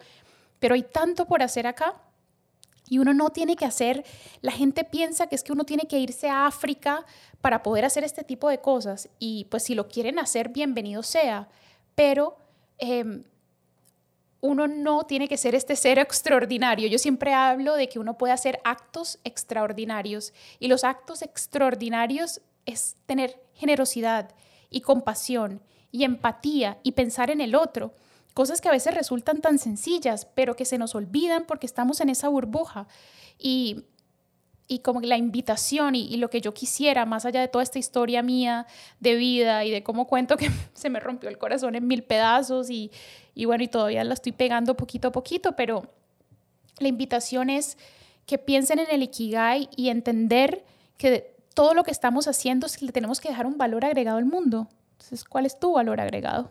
pero 0.60 0.76
hay 0.76 0.82
tanto 0.82 1.26
por 1.26 1.42
hacer 1.42 1.66
acá 1.66 2.00
y 2.88 2.98
uno 2.98 3.12
no 3.12 3.30
tiene 3.30 3.56
que 3.56 3.66
hacer, 3.66 4.04
la 4.40 4.52
gente 4.52 4.84
piensa 4.84 5.26
que 5.26 5.34
es 5.34 5.42
que 5.42 5.52
uno 5.52 5.64
tiene 5.64 5.88
que 5.88 5.98
irse 5.98 6.28
a 6.28 6.46
África 6.46 7.04
para 7.40 7.62
poder 7.62 7.84
hacer 7.84 8.04
este 8.04 8.22
tipo 8.22 8.48
de 8.48 8.60
cosas 8.60 9.08
y 9.18 9.46
pues 9.50 9.64
si 9.64 9.74
lo 9.74 9.88
quieren 9.88 10.18
hacer, 10.18 10.50
bienvenido 10.50 11.02
sea, 11.02 11.48
pero 11.94 12.36
Em, 12.80 13.24
uno 14.40 14.66
no 14.66 15.04
tiene 15.04 15.28
que 15.28 15.36
ser 15.36 15.54
este 15.54 15.76
ser 15.76 15.98
extraordinario. 15.98 16.88
Yo 16.88 16.98
siempre 16.98 17.34
hablo 17.34 17.76
de 17.76 17.88
que 17.88 17.98
uno 17.98 18.16
puede 18.16 18.32
hacer 18.32 18.58
actos 18.64 19.20
extraordinarios 19.22 20.32
y 20.58 20.68
los 20.68 20.82
actos 20.82 21.22
extraordinarios 21.22 22.40
es 22.64 22.96
tener 23.06 23.38
generosidad 23.54 24.34
y 24.70 24.80
compasión 24.80 25.60
y 25.92 26.04
empatía 26.04 26.78
y 26.82 26.92
pensar 26.92 27.30
en 27.30 27.42
el 27.42 27.54
otro. 27.54 27.92
Cosas 28.40 28.62
que 28.62 28.70
a 28.70 28.72
veces 28.72 28.94
resultan 28.94 29.42
tan 29.42 29.58
sencillas, 29.58 30.24
pero 30.24 30.56
que 30.56 30.64
se 30.64 30.78
nos 30.78 30.94
olvidan 30.94 31.44
porque 31.44 31.66
estamos 31.66 32.00
en 32.00 32.08
esa 32.08 32.30
burbuja. 32.30 32.88
Y 33.38 33.84
y 34.66 34.78
como 34.78 35.02
la 35.02 35.18
invitación 35.18 35.94
y, 35.94 36.16
lo 36.16 36.30
que 36.30 36.40
yo 36.40 36.54
quisiera, 36.54 37.04
más 37.04 37.26
allá 37.26 37.42
de 37.42 37.48
toda 37.48 37.62
esta 37.62 37.78
historia 37.78 38.22
mía 38.22 38.66
de 38.98 39.16
vida 39.16 39.62
y 39.66 39.70
de 39.70 39.82
cómo 39.82 40.06
cuento 40.06 40.38
que 40.38 40.48
se 40.72 40.88
me 40.88 41.00
rompió 41.00 41.28
el 41.28 41.36
corazón 41.36 41.74
en 41.74 41.86
mil 41.86 42.02
pedazos 42.02 42.70
y, 42.70 42.90
y 43.34 43.44
bueno, 43.44 43.62
y 43.62 43.68
todavía 43.68 44.02
la 44.04 44.14
estoy 44.14 44.32
pegando 44.32 44.74
poquito 44.74 45.08
a 45.08 45.12
poquito, 45.12 45.54
pero 45.54 45.92
la 46.78 46.88
invitación 46.88 47.50
es 47.50 47.76
que 48.24 48.38
piensen 48.38 48.78
en 48.78 48.90
el 48.90 49.02
Ikigai 49.02 49.68
y 49.76 49.90
entender 49.90 50.64
que 50.96 51.36
todo 51.52 51.74
lo 51.74 51.84
que 51.84 51.90
estamos 51.90 52.26
haciendo 52.26 52.66
es 52.66 52.78
que 52.78 52.86
le 52.86 52.92
tenemos 52.92 53.20
que 53.20 53.28
dejar 53.28 53.46
un 53.46 53.58
valor 53.58 53.84
agregado 53.84 54.16
al 54.16 54.24
mundo. 54.24 54.66
Entonces, 54.92 55.24
¿cuál 55.24 55.44
es 55.44 55.58
tu 55.58 55.74
valor 55.74 56.00
agregado? 56.00 56.48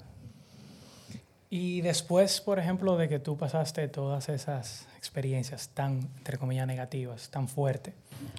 Y 1.50 1.82
después, 1.82 2.42
por 2.42 2.60
ejemplo, 2.60 2.96
de 2.96 3.10
que 3.10 3.18
tú 3.18 3.36
pasaste 3.36 3.88
todas 3.88 4.30
esas 4.30 4.88
experiencias 4.98 5.70
tan, 5.70 6.08
entre 6.18 6.38
comillas, 6.38 6.68
negativas, 6.68 7.30
tan 7.30 7.48
fuertes, 7.48 7.96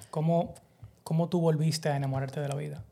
¿cómo, 0.09 0.53
¿cómo 1.03 1.27
tú 1.27 1.41
volviste 1.41 1.89
a 1.89 1.97
enamorarte 1.97 2.39
de 2.39 2.47
la 2.47 2.55
vida? 2.55 2.83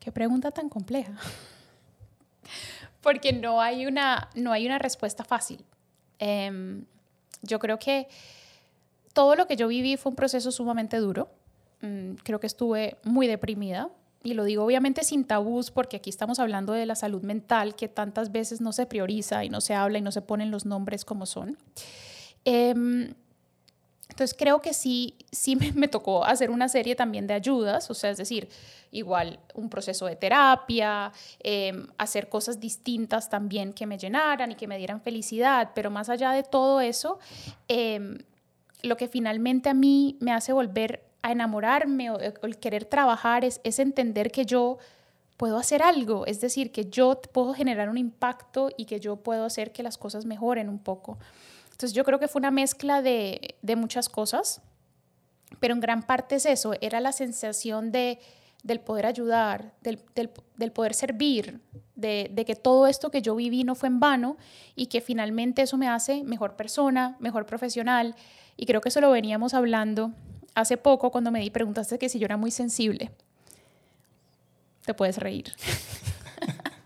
Qué 0.00 0.10
pregunta 0.10 0.50
tan 0.50 0.70
compleja. 0.70 1.12
Porque 3.02 3.34
no 3.34 3.60
hay 3.60 3.84
una, 3.84 4.30
no 4.34 4.52
hay 4.52 4.64
una 4.64 4.78
respuesta 4.78 5.22
fácil. 5.22 5.62
Em, 6.18 6.86
yo 7.42 7.58
creo 7.58 7.78
que 7.78 8.08
todo 9.12 9.36
lo 9.36 9.46
que 9.46 9.56
yo 9.56 9.68
viví 9.68 9.98
fue 9.98 10.10
un 10.10 10.16
proceso 10.16 10.50
sumamente 10.50 10.96
duro. 10.96 11.28
Mm, 11.82 12.14
creo 12.22 12.40
que 12.40 12.46
estuve 12.46 12.96
muy 13.04 13.26
deprimida, 13.26 13.90
y 14.24 14.32
lo 14.32 14.44
digo 14.44 14.64
obviamente 14.64 15.04
sin 15.04 15.24
tabús 15.24 15.70
porque 15.70 15.98
aquí 15.98 16.10
estamos 16.10 16.40
hablando 16.40 16.72
de 16.72 16.86
la 16.86 16.96
salud 16.96 17.22
mental 17.22 17.76
que 17.76 17.88
tantas 17.88 18.32
veces 18.32 18.60
no 18.60 18.72
se 18.72 18.86
prioriza 18.86 19.44
y 19.44 19.50
no 19.50 19.60
se 19.60 19.74
habla 19.74 19.98
y 19.98 20.02
no 20.02 20.10
se 20.10 20.22
ponen 20.22 20.50
los 20.50 20.64
nombres 20.64 21.04
como 21.04 21.26
son. 21.26 21.58
Em, 22.46 23.14
entonces 24.08 24.34
creo 24.38 24.62
que 24.62 24.72
sí, 24.72 25.14
sí 25.30 25.56
me, 25.56 25.88
tocó 25.88 26.24
hacer 26.24 26.50
una 26.50 26.68
serie 26.68 26.96
también 26.96 27.26
de 27.26 27.34
ayudas, 27.34 27.90
o 27.90 27.94
sea, 27.94 28.10
es 28.10 28.16
decir, 28.16 28.48
igual 28.90 29.40
un 29.54 29.68
proceso 29.68 30.06
de 30.06 30.16
terapia, 30.16 31.12
em, 31.40 31.86
hacer 31.98 32.30
cosas 32.30 32.58
distintas 32.58 33.28
también 33.28 33.74
que 33.74 33.86
me 33.86 33.98
llenaran 33.98 34.52
y 34.52 34.54
que 34.54 34.66
me 34.66 34.78
dieran 34.78 35.02
felicidad, 35.02 35.72
pero 35.74 35.90
más 35.90 36.08
allá 36.08 36.32
de 36.32 36.44
todo 36.44 36.80
eso, 36.80 37.18
em, 37.68 38.18
lo 38.82 38.96
que 38.96 39.08
finalmente 39.08 39.68
a 39.68 39.74
mí 39.74 40.16
me 40.20 40.32
hace 40.32 40.52
volver 40.54 41.03
a 41.24 41.32
enamorarme 41.32 42.10
o, 42.10 42.18
el 42.18 42.58
querer 42.58 42.84
trabajar 42.84 43.46
es, 43.46 43.58
es 43.64 43.78
entender 43.78 44.30
que 44.30 44.44
yo 44.44 44.76
puedo 45.38 45.56
hacer 45.56 45.82
algo, 45.82 46.26
es 46.26 46.42
decir, 46.42 46.70
que 46.70 46.84
yo 46.90 47.18
puedo 47.32 47.54
generar 47.54 47.88
un 47.88 47.96
impacto 47.96 48.68
y 48.76 48.84
que 48.84 49.00
yo 49.00 49.16
puedo 49.16 49.46
hacer 49.46 49.72
que 49.72 49.82
las 49.82 49.96
cosas 49.96 50.26
mejoren 50.26 50.68
un 50.68 50.78
poco. 50.78 51.18
Entonces 51.64 51.94
yo 51.94 52.04
creo 52.04 52.18
que 52.18 52.28
fue 52.28 52.40
una 52.40 52.50
mezcla 52.50 53.00
de, 53.00 53.56
de 53.62 53.74
muchas 53.74 54.10
cosas, 54.10 54.60
pero 55.60 55.72
en 55.72 55.80
gran 55.80 56.02
parte 56.02 56.34
es 56.34 56.44
eso, 56.44 56.74
era 56.82 57.00
la 57.00 57.12
sensación 57.12 57.90
de, 57.90 58.18
del 58.62 58.80
poder 58.80 59.06
ayudar, 59.06 59.72
del, 59.80 60.00
del, 60.14 60.30
del 60.58 60.72
poder 60.72 60.92
servir, 60.92 61.58
de, 61.94 62.30
de, 62.30 62.44
que 62.44 62.54
todo 62.54 62.86
esto 62.86 63.10
que 63.10 63.22
yo 63.22 63.34
viví 63.34 63.64
no 63.64 63.74
fue 63.74 63.88
en 63.88 63.98
vano 63.98 64.36
y 64.76 64.86
que 64.86 65.00
finalmente 65.00 65.62
eso 65.62 65.78
me 65.78 65.88
hace 65.88 66.22
mejor 66.22 66.54
persona, 66.54 67.16
mejor 67.18 67.46
profesional. 67.46 68.14
Y 68.58 68.66
creo 68.66 68.82
que 68.82 68.90
eso 68.90 69.00
lo 69.00 69.10
veníamos 69.10 69.54
hablando 69.54 70.12
hace 70.54 70.76
poco 70.76 71.10
cuando 71.10 71.30
me 71.30 71.40
di 71.40 71.50
preguntaste 71.50 71.98
que 71.98 72.08
si 72.08 72.18
yo 72.18 72.26
era 72.26 72.36
muy 72.36 72.50
sensible. 72.50 73.10
Te 74.84 74.94
puedes 74.94 75.18
reír. 75.18 75.52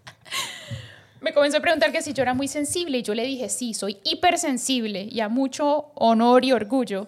me 1.21 1.33
comenzó 1.33 1.59
a 1.59 1.61
preguntar 1.61 1.93
que 1.93 2.03
si 2.03 2.13
yo 2.13 2.23
era 2.23 2.35
muy 2.35 2.49
sensible 2.49 2.99
y 2.99 3.03
yo 3.03 3.15
le 3.15 3.25
dije, 3.25 3.49
sí, 3.49 3.75
soy 3.75 3.99
hipersensible 4.05 5.09
y 5.11 5.21
a 5.21 5.29
mucho 5.29 5.91
honor 5.95 6.45
y 6.45 6.53
orgullo. 6.53 7.07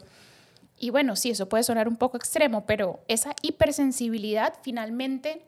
Y 0.79 0.91
bueno, 0.91 1.15
sí, 1.15 1.31
eso 1.31 1.49
puede 1.49 1.63
sonar 1.63 1.89
un 1.89 1.97
poco 1.97 2.17
extremo, 2.17 2.65
pero 2.67 3.01
esa 3.07 3.35
hipersensibilidad 3.43 4.55
finalmente 4.63 5.43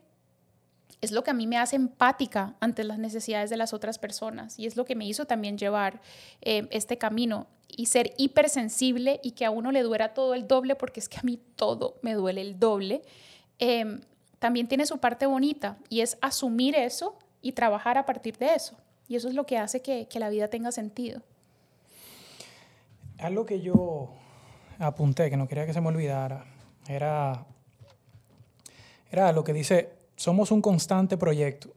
es 1.02 1.10
lo 1.10 1.24
que 1.24 1.32
a 1.32 1.34
mí 1.34 1.48
me 1.48 1.58
hace 1.58 1.74
empática 1.76 2.54
ante 2.60 2.84
las 2.84 2.98
necesidades 2.98 3.50
de 3.50 3.56
las 3.56 3.74
otras 3.74 3.98
personas 3.98 4.58
y 4.58 4.66
es 4.66 4.76
lo 4.76 4.84
que 4.84 4.94
me 4.94 5.04
hizo 5.04 5.26
también 5.26 5.58
llevar 5.58 6.00
eh, 6.40 6.68
este 6.70 6.96
camino 6.96 7.48
y 7.68 7.86
ser 7.86 8.14
hipersensible 8.18 9.18
y 9.22 9.32
que 9.32 9.44
a 9.44 9.50
uno 9.50 9.72
le 9.72 9.82
duela 9.82 10.14
todo 10.14 10.34
el 10.34 10.46
doble, 10.46 10.76
porque 10.76 11.00
es 11.00 11.08
que 11.08 11.18
a 11.18 11.22
mí 11.22 11.40
todo 11.56 11.96
me 12.02 12.14
duele 12.14 12.40
el 12.40 12.58
doble, 12.58 13.02
em, 13.58 14.00
también 14.38 14.68
tiene 14.68 14.86
su 14.86 14.98
parte 14.98 15.26
bonita 15.26 15.76
y 15.88 16.02
es 16.02 16.18
asumir 16.20 16.76
eso 16.76 17.18
y 17.40 17.52
trabajar 17.52 17.98
a 17.98 18.06
partir 18.06 18.38
de 18.38 18.54
eso. 18.54 18.76
Y 19.08 19.16
eso 19.16 19.28
es 19.28 19.34
lo 19.34 19.44
que 19.44 19.58
hace 19.58 19.82
que, 19.82 20.06
que 20.06 20.20
la 20.20 20.30
vida 20.30 20.48
tenga 20.48 20.70
sentido. 20.70 21.20
Algo 23.18 23.44
que 23.44 23.60
yo 23.60 24.10
apunté, 24.78 25.30
que 25.30 25.36
no 25.36 25.48
quería 25.48 25.66
que 25.66 25.72
se 25.72 25.80
me 25.80 25.88
olvidara, 25.88 26.44
era, 26.86 27.44
era 29.10 29.32
lo 29.32 29.42
que 29.42 29.52
dice 29.52 30.01
somos 30.16 30.50
un 30.50 30.62
constante 30.62 31.16
proyecto. 31.16 31.70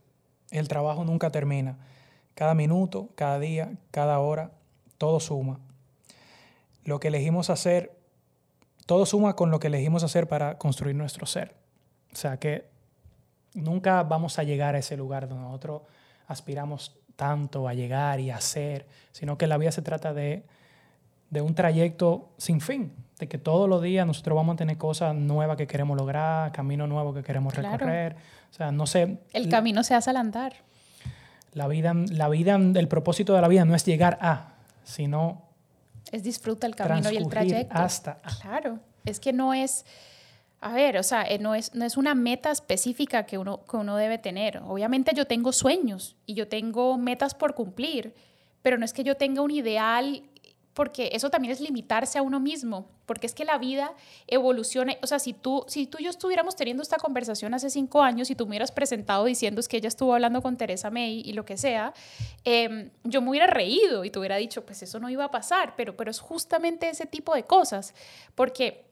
El 0.50 0.68
trabajo 0.68 1.04
nunca 1.04 1.30
termina. 1.30 1.78
Cada 2.34 2.54
minuto, 2.54 3.08
cada 3.14 3.38
día, 3.38 3.72
cada 3.90 4.18
hora, 4.18 4.52
todo 4.98 5.20
suma. 5.20 5.58
Lo 6.84 7.00
que 7.00 7.08
elegimos 7.08 7.50
hacer, 7.50 7.96
todo 8.86 9.06
suma 9.06 9.34
con 9.34 9.50
lo 9.50 9.58
que 9.58 9.66
elegimos 9.66 10.04
hacer 10.04 10.28
para 10.28 10.58
construir 10.58 10.94
nuestro 10.94 11.26
ser. 11.26 11.54
O 12.12 12.16
sea 12.16 12.38
que 12.38 12.68
nunca 13.54 14.02
vamos 14.02 14.38
a 14.38 14.42
llegar 14.42 14.74
a 14.74 14.78
ese 14.78 14.96
lugar 14.96 15.28
donde 15.28 15.44
nosotros 15.44 15.82
aspiramos 16.26 16.96
tanto 17.16 17.66
a 17.66 17.74
llegar 17.74 18.20
y 18.20 18.30
a 18.30 18.36
hacer, 18.36 18.86
sino 19.12 19.38
que 19.38 19.46
la 19.46 19.56
vida 19.58 19.72
se 19.72 19.82
trata 19.82 20.12
de, 20.12 20.44
de 21.30 21.40
un 21.40 21.54
trayecto 21.54 22.30
sin 22.38 22.60
fin, 22.60 22.92
de 23.18 23.28
que 23.28 23.38
todos 23.38 23.68
los 23.68 23.82
días 23.82 24.06
nosotros 24.06 24.36
vamos 24.36 24.54
a 24.54 24.56
tener 24.56 24.76
cosas 24.78 25.14
nuevas 25.14 25.56
que 25.56 25.66
queremos 25.66 25.96
lograr, 25.96 26.52
caminos 26.52 26.88
nuevos 26.88 27.14
que 27.14 27.22
queremos 27.22 27.54
recorrer. 27.54 28.16
O 28.50 28.54
sea, 28.54 28.70
no 28.72 28.86
sé. 28.86 29.18
El 29.32 29.48
camino 29.48 29.82
se 29.82 29.94
hace 29.94 30.10
al 30.10 30.16
andar. 30.16 30.54
La 31.52 31.68
vida, 31.68 31.94
la 31.94 32.28
vida, 32.28 32.56
el 32.56 32.88
propósito 32.88 33.34
de 33.34 33.40
la 33.40 33.48
vida 33.48 33.64
no 33.64 33.74
es 33.74 33.84
llegar 33.84 34.18
a, 34.20 34.56
sino. 34.84 35.42
Es 36.12 36.22
disfruta 36.22 36.66
el 36.66 36.76
camino 36.76 37.10
y 37.10 37.16
el 37.16 37.28
trayecto. 37.28 37.76
Hasta. 37.76 38.20
Claro. 38.42 38.78
Es 39.04 39.20
que 39.20 39.32
no 39.32 39.54
es. 39.54 39.84
A 40.60 40.72
ver, 40.72 40.96
o 40.98 41.02
sea, 41.02 41.22
eh, 41.22 41.38
no 41.38 41.54
es, 41.54 41.74
no 41.74 41.84
es 41.84 41.96
una 41.96 42.14
meta 42.14 42.50
específica 42.50 43.24
que 43.24 43.38
uno, 43.38 43.64
que 43.64 43.76
uno 43.76 43.96
debe 43.96 44.18
tener. 44.18 44.58
Obviamente 44.66 45.12
yo 45.14 45.26
tengo 45.26 45.52
sueños 45.52 46.16
y 46.26 46.34
yo 46.34 46.48
tengo 46.48 46.96
metas 46.98 47.34
por 47.34 47.54
cumplir, 47.54 48.14
pero 48.62 48.78
no 48.78 48.84
es 48.84 48.92
que 48.92 49.04
yo 49.04 49.16
tenga 49.16 49.42
un 49.42 49.50
ideal 49.50 50.22
porque 50.76 51.08
eso 51.14 51.30
también 51.30 51.52
es 51.52 51.60
limitarse 51.60 52.18
a 52.18 52.22
uno 52.22 52.38
mismo, 52.38 52.86
porque 53.06 53.26
es 53.26 53.32
que 53.32 53.46
la 53.46 53.56
vida 53.56 53.94
evoluciona, 54.26 54.94
o 55.02 55.06
sea, 55.06 55.18
si 55.18 55.32
tú, 55.32 55.64
si 55.68 55.86
tú 55.86 55.96
y 55.98 56.04
yo 56.04 56.10
estuviéramos 56.10 56.54
teniendo 56.54 56.82
esta 56.82 56.98
conversación 56.98 57.54
hace 57.54 57.70
cinco 57.70 58.02
años 58.02 58.30
y 58.30 58.34
tú 58.34 58.44
me 58.44 58.50
hubieras 58.50 58.72
presentado 58.72 59.24
diciendo 59.24 59.58
es 59.58 59.68
que 59.68 59.78
ella 59.78 59.88
estuvo 59.88 60.12
hablando 60.12 60.42
con 60.42 60.58
Teresa 60.58 60.90
May 60.90 61.22
y 61.24 61.32
lo 61.32 61.46
que 61.46 61.56
sea, 61.56 61.94
em, 62.44 62.90
yo 63.04 63.22
me 63.22 63.30
hubiera 63.30 63.46
reído 63.46 64.04
y 64.04 64.10
te 64.10 64.18
hubiera 64.18 64.36
dicho, 64.36 64.66
pues 64.66 64.82
eso 64.82 65.00
no 65.00 65.08
iba 65.08 65.24
a 65.24 65.30
pasar, 65.30 65.72
pero, 65.78 65.96
pero 65.96 66.10
es 66.10 66.20
justamente 66.20 66.90
ese 66.90 67.06
tipo 67.06 67.34
de 67.34 67.44
cosas, 67.44 67.94
porque 68.34 68.85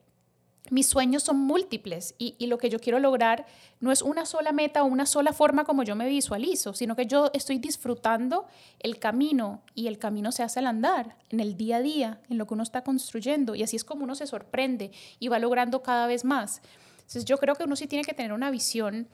mis 0.71 0.87
sueños 0.87 1.23
son 1.23 1.39
múltiples 1.39 2.15
y, 2.19 2.37
y, 2.39 2.47
lo 2.47 2.57
que 2.57 2.71
yo 2.71 2.79
quiero 2.79 2.99
lograr 2.99 3.45
no 3.81 3.93
es 3.93 4.01
una 4.01 4.25
sola 4.25 4.53
meta 4.53 4.83
o 4.83 4.87
una 4.87 5.05
sola 5.05 5.33
forma 5.35 5.65
como 5.65 5.83
yo 5.83 5.95
me 5.95 6.09
visualizo, 6.09 6.73
sino 6.73 6.97
que 6.97 7.07
yo 7.07 7.31
estoy 7.35 7.59
disfrutando 7.59 8.47
el 8.81 8.99
camino 8.99 9.61
y 9.75 9.89
el 9.89 9.99
camino 9.99 10.33
se 10.33 10.43
hace 10.43 10.61
al 10.61 10.67
andar, 10.67 11.17
en 11.29 11.41
el 11.41 11.57
día 11.57 11.77
a 11.77 11.81
día, 11.83 12.21
en 12.31 12.39
lo 12.39 12.47
que 12.47 12.55
uno 12.55 12.63
está 12.63 12.83
construyendo 12.83 13.55
y 13.55 13.63
así 13.63 13.77
es 13.77 13.85
como 13.85 14.05
uno 14.05 14.15
se 14.15 14.27
sorprende 14.27 14.91
y 15.19 15.29
va 15.29 15.39
logrando 15.39 15.83
cada 15.83 16.07
vez 16.07 16.25
más. 16.25 16.63
Entonces 16.97 17.27
yo 17.27 17.37
creo 17.37 17.55
que 17.57 17.65
uno 17.65 17.77
sí 17.77 17.87
tiene 17.87 18.05
que 18.05 18.15
tener 18.15 18.33
una 18.33 18.51
visión 18.51 19.07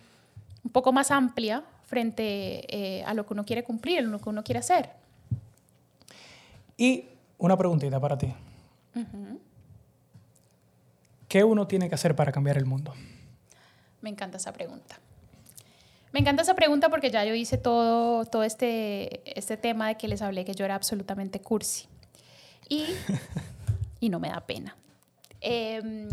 un 0.63 0.71
poco 0.71 0.93
más 0.93 1.11
amplia 1.11 1.65
frente 1.85 2.65
eh, 2.69 3.03
a 3.05 3.15
lo 3.15 3.27
que 3.27 3.35
uno 3.35 3.45
quiere 3.45 3.65
cumplir, 3.65 3.99
a 3.99 4.03
lo 4.03 4.21
que 4.21 4.29
uno 4.29 4.45
quiere 4.45 4.61
hacer. 4.61 4.91
Y 6.77 7.07
una 7.39 7.57
preguntita 7.57 7.99
para 7.99 8.17
ti. 8.17 8.33
Uh 8.95 9.50
¿Qué 11.31 11.45
uno 11.45 11.69
tiene 11.69 11.89
que 11.89 11.95
hacer 11.95 12.17
para 12.17 12.33
cambiar 12.33 12.59
el 12.59 12.67
mundo? 12.67 12.93
Me 14.01 14.11
encanta 14.11 14.39
esa 14.39 14.53
pregunta. 14.53 14.99
Me 16.11 16.19
encanta 16.19 16.43
esa 16.43 16.55
pregunta 16.55 16.89
porque 16.89 17.09
ya 17.09 17.25
yo 17.25 17.35
hice 17.35 17.57
todo, 17.57 18.25
todo 18.25 18.43
este, 18.43 19.23
este 19.39 19.57
tema 19.57 19.87
de 19.87 19.95
que 19.95 20.09
les 20.09 20.23
hablé 20.23 20.45
que 20.45 20.55
yo 20.55 20.65
era 20.65 20.75
absolutamente 20.75 21.41
cursi. 21.41 21.87
Y, 22.69 22.85
y 24.01 24.09
no 24.09 24.19
me 24.19 24.29
da 24.29 24.41
pena. 24.41 24.77
Em, 25.41 26.09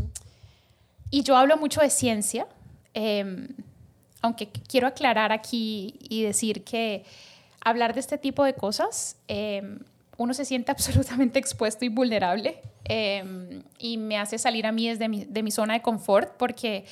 y 1.09 1.23
yo 1.23 1.35
hablo 1.35 1.57
mucho 1.57 1.81
de 1.81 1.89
ciencia, 1.89 2.45
em, 2.93 3.47
aunque 4.21 4.49
quiero 4.49 4.85
aclarar 4.85 5.31
aquí 5.31 5.95
y 5.99 6.21
decir 6.21 6.63
que 6.63 7.05
hablar 7.65 7.95
de 7.95 8.01
este 8.01 8.19
tipo 8.19 8.43
de 8.43 8.53
cosas, 8.53 9.17
em, 9.27 9.79
uno 10.17 10.33
se 10.33 10.45
siente 10.45 10.71
absolutamente 10.73 11.39
expuesto 11.39 11.85
y 11.85 11.89
vulnerable 11.89 12.61
Em, 12.89 13.63
y 13.79 13.97
me 13.97 14.17
hace 14.17 14.37
salir 14.37 14.65
a 14.65 14.71
mí 14.71 14.87
desde 14.87 15.09
mi, 15.09 15.25
de 15.25 15.43
mi 15.43 15.51
zona 15.51 15.73
de 15.73 15.81
confort 15.81 16.31
porque 16.37 16.85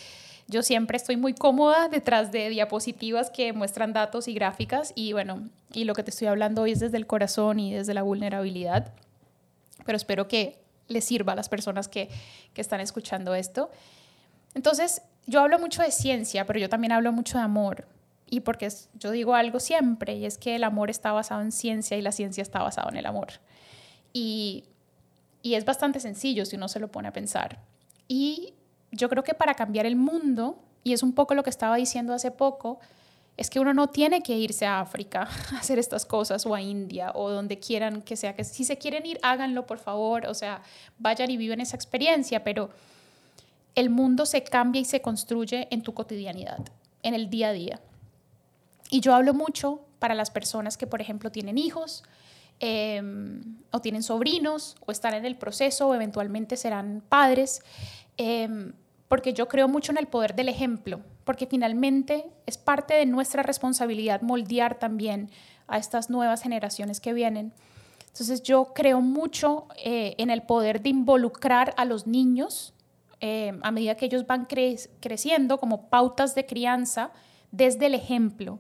yo 0.47 0.61
siempre 0.61 0.97
estoy 0.97 1.15
muy 1.15 1.33
cómoda 1.33 1.88
detrás 1.88 2.33
de 2.33 2.49
diapositivas 2.49 3.29
que 3.29 3.53
muestran 3.53 3.93
datos 3.93 4.27
y 4.27 4.33
gráficas 4.33 4.91
y 4.93 5.13
bueno, 5.13 5.47
y 5.71 5.85
lo 5.85 5.93
que 5.93 6.03
te 6.03 6.09
estoy 6.09 6.27
hablando 6.27 6.63
hoy 6.63 6.73
es 6.73 6.81
desde 6.81 6.97
el 6.97 7.07
corazón 7.07 7.61
y 7.61 7.73
desde 7.73 7.93
la 7.93 8.01
vulnerabilidad, 8.01 8.91
pero 9.85 9.95
espero 9.95 10.27
que 10.27 10.59
les 10.89 11.05
sirva 11.05 11.31
a 11.31 11.35
las 11.38 11.47
personas 11.47 11.88
que, 11.88 12.09
que 12.53 12.59
están 12.59 12.81
escuchando 12.81 13.33
esto. 13.33 13.71
Entonces, 14.53 15.01
yo 15.27 15.39
hablo 15.39 15.59
mucho 15.59 15.81
de 15.81 15.91
ciencia, 15.91 16.45
pero 16.45 16.59
yo 16.59 16.67
también 16.67 16.91
hablo 16.91 17.13
mucho 17.13 17.38
de 17.38 17.43
amor. 17.45 17.88
Y 18.36 18.41
porque 18.41 18.69
yo 18.95 19.12
digo 19.12 19.36
algo 19.36 19.60
siempre, 19.60 20.15
y 20.15 20.26
es 20.26 20.38
que 20.38 20.56
el 20.56 20.63
amor 20.63 20.89
está 20.89 21.12
basado 21.12 21.41
en 21.41 21.52
ciencia 21.52 21.98
y 21.98 22.02
la 22.02 22.12
ciencia 22.12 22.41
está 22.41 22.62
basada 22.62 22.89
en 22.89 22.98
el 22.98 23.06
amor. 23.06 23.28
Y 24.13 24.65
y 25.45 25.54
es 25.54 25.63
bastante 25.63 26.00
sencillo 26.00 26.43
si 26.43 26.56
uno 26.56 26.67
se 26.67 26.80
lo 26.80 26.91
pone 26.91 27.08
a 27.08 27.13
pensar. 27.13 27.60
Y 28.08 28.56
yo 28.91 29.10
creo 29.10 29.24
que 29.24 29.36
para 29.36 29.54
cambiar 29.54 29.86
el 29.86 29.95
mundo, 29.95 30.58
y 30.84 30.93
es 30.93 31.04
un 31.04 31.13
poco 31.13 31.36
lo 31.36 31.43
que 31.43 31.52
estaba 31.52 31.76
diciendo 31.76 32.15
hace 32.15 32.32
poco, 32.32 32.80
es 33.38 33.52
que 33.52 33.60
uno 33.60 33.71
no 33.71 33.89
tiene 33.89 34.24
que 34.24 34.36
irse 34.36 34.65
a 34.65 34.80
África 34.80 35.30
a 35.54 35.60
hacer 35.60 35.78
estas 35.78 36.04
cosas 36.04 36.48
o 36.48 36.56
a 36.56 36.63
India 36.63 37.12
o 37.13 37.30
donde 37.30 37.60
quieran 37.60 38.02
que 38.02 38.15
sea. 38.15 38.36
Que 38.36 38.43
si 38.43 38.63
se 38.63 38.80
quieren 38.80 39.06
ir, 39.06 39.19
háganlo, 39.21 39.67
por 39.67 39.78
favor. 39.78 40.26
O 40.26 40.34
sea, 40.34 40.63
vayan 40.98 41.30
y 41.30 41.38
viven 41.38 41.62
esa 41.62 41.76
experiencia, 41.76 42.43
pero 42.43 42.71
el 43.76 43.91
mundo 43.91 44.26
se 44.26 44.43
cambia 44.43 44.82
y 44.82 44.86
se 44.86 45.04
construye 45.04 45.67
en 45.69 45.84
tu 45.84 45.93
cotidianidad, 45.93 46.58
en 47.04 47.13
el 47.13 47.30
día 47.30 47.50
a 47.50 47.54
día. 47.54 47.80
Y 48.89 49.02
yo 49.02 49.15
hablo 49.15 49.34
mucho 49.34 49.82
para 50.00 50.15
las 50.15 50.32
personas 50.32 50.78
que, 50.78 50.88
por 50.88 51.02
ejemplo, 51.02 51.32
tienen 51.32 51.58
hijos, 51.58 52.04
Em, 52.60 53.58
o 53.71 53.82
tienen 53.82 54.02
sobrinos 54.02 54.78
o 54.86 54.93
están 54.93 55.13
en 55.13 55.26
el 55.26 55.36
proceso 55.36 55.89
o 55.89 55.95
eventualmente 55.95 56.56
serán 56.56 57.04
padres, 57.10 57.62
em, 58.15 58.71
porque 59.10 59.34
yo 59.34 59.50
creo 59.50 59.67
mucho 59.67 59.91
en 59.91 59.98
el 59.98 60.08
poder 60.08 60.36
del 60.36 60.48
ejemplo, 60.48 61.02
porque 61.26 61.48
finalmente 61.48 62.26
es 62.45 62.58
parte 62.58 62.93
de 62.93 63.06
nuestra 63.06 63.43
responsabilidad 63.43 64.21
moldear 64.21 64.80
también 64.80 65.32
a 65.67 65.78
estas 65.78 66.10
nuevas 66.10 66.43
generaciones 66.43 67.02
que 67.02 67.12
vienen. 67.12 67.52
Entonces 68.08 68.41
yo 68.41 68.71
creo 68.74 69.02
mucho 69.02 69.67
eh, 69.84 70.15
en 70.17 70.30
el 70.30 70.41
poder 70.41 70.82
de 70.82 70.89
involucrar 70.89 71.74
a 71.76 71.84
los 71.84 72.08
niños 72.08 72.74
em, 73.19 73.60
a 73.63 73.71
medida 73.71 73.95
que 73.95 74.06
ellos 74.06 74.26
van 74.26 74.45
creciendo 74.45 75.60
como 75.60 75.89
pautas 75.89 76.36
de 76.36 76.45
crianza 76.45 77.12
desde 77.52 77.88
el 77.88 77.95
ejemplo. 77.95 78.60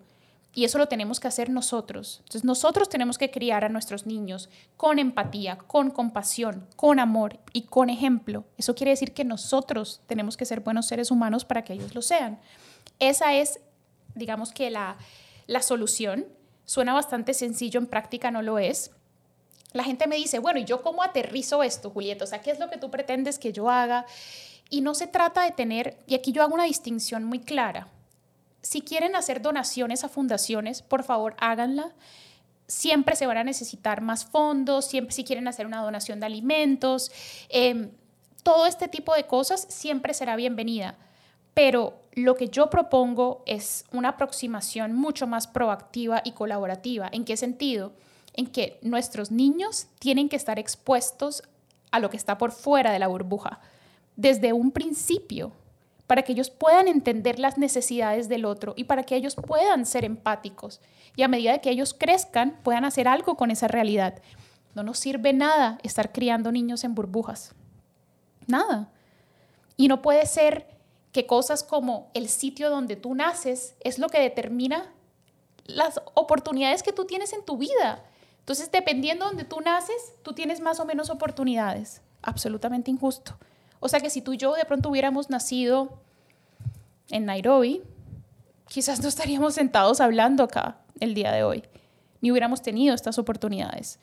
Y 0.57 0.63
eso 0.63 0.77
lo 0.77 0.87
tenemos 0.87 1.19
que 1.19 1.27
hacer 1.27 1.49
nosotros. 1.49 2.19
Entonces 2.19 2.45
nosotros 2.45 2.87
tenemos 2.87 3.17
que 3.17 3.29
criar 3.29 3.65
a 3.65 3.69
nuestros 3.69 4.05
niños 4.05 4.49
con 4.77 4.99
empatía, 4.99 5.57
con 5.57 5.91
compasión, 5.91 6.65
con 6.77 7.01
amor 7.01 7.39
y 7.51 7.63
con 7.63 7.89
ejemplo. 7.89 8.45
Eso 8.57 8.73
quiere 8.73 8.91
decir 8.91 9.13
que 9.13 9.25
nosotros 9.25 10.01
tenemos 10.07 10.37
que 10.37 10.45
ser 10.45 10.61
buenos 10.61 10.87
seres 10.87 11.11
humanos 11.11 11.43
para 11.43 11.65
que 11.65 11.73
ellos 11.73 11.93
lo 11.93 12.01
sean. 12.01 12.39
Esa 12.99 13.33
es, 13.33 13.59
digamos 14.15 14.53
que 14.53 14.71
la, 14.71 14.95
la 15.45 15.61
solución. 15.61 16.25
Suena 16.63 16.93
bastante 16.93 17.33
sencillo, 17.33 17.81
en 17.81 17.87
práctica 17.87 18.31
no 18.31 18.41
lo 18.41 18.57
es. 18.57 18.91
La 19.73 19.83
gente 19.83 20.07
me 20.07 20.15
dice, 20.15 20.39
bueno, 20.39 20.59
¿y 20.61 20.63
yo 20.63 20.81
cómo 20.81 21.03
aterrizo 21.03 21.63
esto, 21.63 21.89
Julieta? 21.89 22.23
O 22.23 22.27
sea, 22.27 22.41
¿qué 22.41 22.51
es 22.51 22.59
lo 22.59 22.69
que 22.69 22.77
tú 22.77 22.89
pretendes 22.89 23.39
que 23.39 23.51
yo 23.51 23.69
haga? 23.69 24.05
Y 24.69 24.79
no 24.79 24.95
se 24.95 25.07
trata 25.07 25.43
de 25.43 25.51
tener, 25.51 25.97
y 26.07 26.15
aquí 26.15 26.31
yo 26.31 26.43
hago 26.43 26.55
una 26.55 26.63
distinción 26.63 27.25
muy 27.25 27.39
clara, 27.39 27.89
si 28.65 28.81
quieren 28.81 29.15
hacer 29.15 29.43
donaciones 29.43 30.03
a 30.03 30.09
fundaciones, 30.09 30.81
por 30.81 31.03
favor 31.03 31.35
háganla. 31.39 31.93
Siempre 32.65 33.15
se 33.15 33.27
van 33.27 33.37
a 33.37 33.43
necesitar 33.43 34.01
más 34.01 34.25
fondos, 34.25 34.85
siempre 34.87 35.13
si 35.13 35.23
quieren 35.23 35.47
hacer 35.47 35.67
una 35.67 35.83
donación 35.83 36.19
de 36.19 36.25
alimentos, 36.25 37.11
em, 37.49 37.91
todo 38.41 38.65
este 38.65 38.87
tipo 38.87 39.13
de 39.13 39.27
cosas 39.27 39.67
siempre 39.69 40.15
será 40.15 40.35
bienvenida. 40.35 40.97
Pero 41.53 42.01
lo 42.13 42.35
que 42.35 42.49
yo 42.49 42.71
propongo 42.71 43.43
es 43.45 43.85
una 43.91 44.09
aproximación 44.09 44.93
mucho 44.93 45.27
más 45.27 45.45
proactiva 45.45 46.23
y 46.25 46.31
colaborativa. 46.31 47.07
¿En 47.11 47.23
qué 47.23 47.37
sentido? 47.37 47.93
En 48.33 48.47
que 48.47 48.79
nuestros 48.81 49.29
niños 49.29 49.89
tienen 49.99 50.27
que 50.27 50.37
estar 50.37 50.57
expuestos 50.57 51.43
a 51.91 51.99
lo 51.99 52.09
que 52.09 52.17
está 52.17 52.39
por 52.39 52.51
fuera 52.51 52.91
de 52.91 52.97
la 52.97 53.07
burbuja 53.07 53.59
desde 54.15 54.53
un 54.53 54.71
principio 54.71 55.51
para 56.07 56.21
que 56.21 56.33
ellos 56.33 56.49
puedan 56.49 56.87
entender 56.87 57.39
las 57.39 57.57
necesidades 57.57 58.29
del 58.29 58.45
otro 58.45 58.73
y 58.75 58.83
para 58.85 59.03
que 59.03 59.15
ellos 59.15 59.35
puedan 59.35 59.85
ser 59.85 60.05
empáticos. 60.05 60.81
Y 61.15 61.23
a 61.23 61.27
medida 61.27 61.59
que 61.59 61.71
ellos 61.71 61.93
crezcan, 61.93 62.59
puedan 62.63 62.85
hacer 62.85 63.07
algo 63.07 63.35
con 63.35 63.51
esa 63.51 63.67
realidad. 63.67 64.21
No 64.75 64.83
nos 64.83 64.99
sirve 64.99 65.33
nada 65.33 65.79
estar 65.83 66.11
criando 66.11 66.51
niños 66.51 66.83
en 66.83 66.95
burbujas. 66.95 67.55
Nada. 68.45 68.91
Y 69.77 69.87
no 69.87 70.01
puede 70.01 70.25
ser 70.25 70.67
que 71.11 71.25
cosas 71.25 71.63
como 71.63 72.11
el 72.13 72.29
sitio 72.29 72.69
donde 72.69 72.95
tú 72.95 73.15
naces 73.15 73.75
es 73.79 73.99
lo 73.99 74.09
que 74.09 74.19
determina 74.19 74.93
las 75.65 76.01
oportunidades 76.13 76.83
que 76.83 76.91
tú 76.91 77.05
tienes 77.05 77.33
en 77.33 77.43
tu 77.43 77.57
vida. 77.57 78.03
Entonces, 78.39 78.71
dependiendo 78.71 79.25
de 79.25 79.31
donde 79.31 79.45
tú 79.45 79.61
naces, 79.61 80.13
tú 80.21 80.33
tienes 80.33 80.59
más 80.59 80.79
o 80.79 80.85
menos 80.85 81.09
oportunidades. 81.09 82.01
Absolutamente 82.21 82.91
injusto. 82.91 83.37
O 83.85 83.87
sea 83.87 83.99
que 83.99 84.09
si 84.09 84.19
tú 84.19 84.33
y 84.33 84.37
yo 84.37 84.55
de 84.55 84.65
pronto 84.65 84.89
hubiéramos 84.89 85.29
nacido 85.29 85.99
en 87.11 87.25
Nairobi, 87.25 87.83
quizás 88.67 88.99
no 88.99 89.07
estaríamos 89.07 89.53
sentados 89.53 90.01
hablando 90.01 90.43
acá 90.43 90.79
el 90.99 91.13
día 91.13 91.31
de 91.31 91.43
hoy, 91.43 91.63
ni 92.19 92.31
hubiéramos 92.31 92.63
tenido 92.63 92.95
estas 92.95 93.19
oportunidades. 93.19 93.99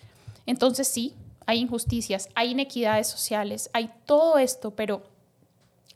Entonces 0.46 0.86
sí, 0.86 1.16
hay 1.46 1.58
injusticias, 1.58 2.28
hay 2.36 2.52
inequidades 2.52 3.08
sociales, 3.08 3.70
hay 3.72 3.90
todo 4.06 4.38
esto, 4.38 4.70
pero 4.70 5.02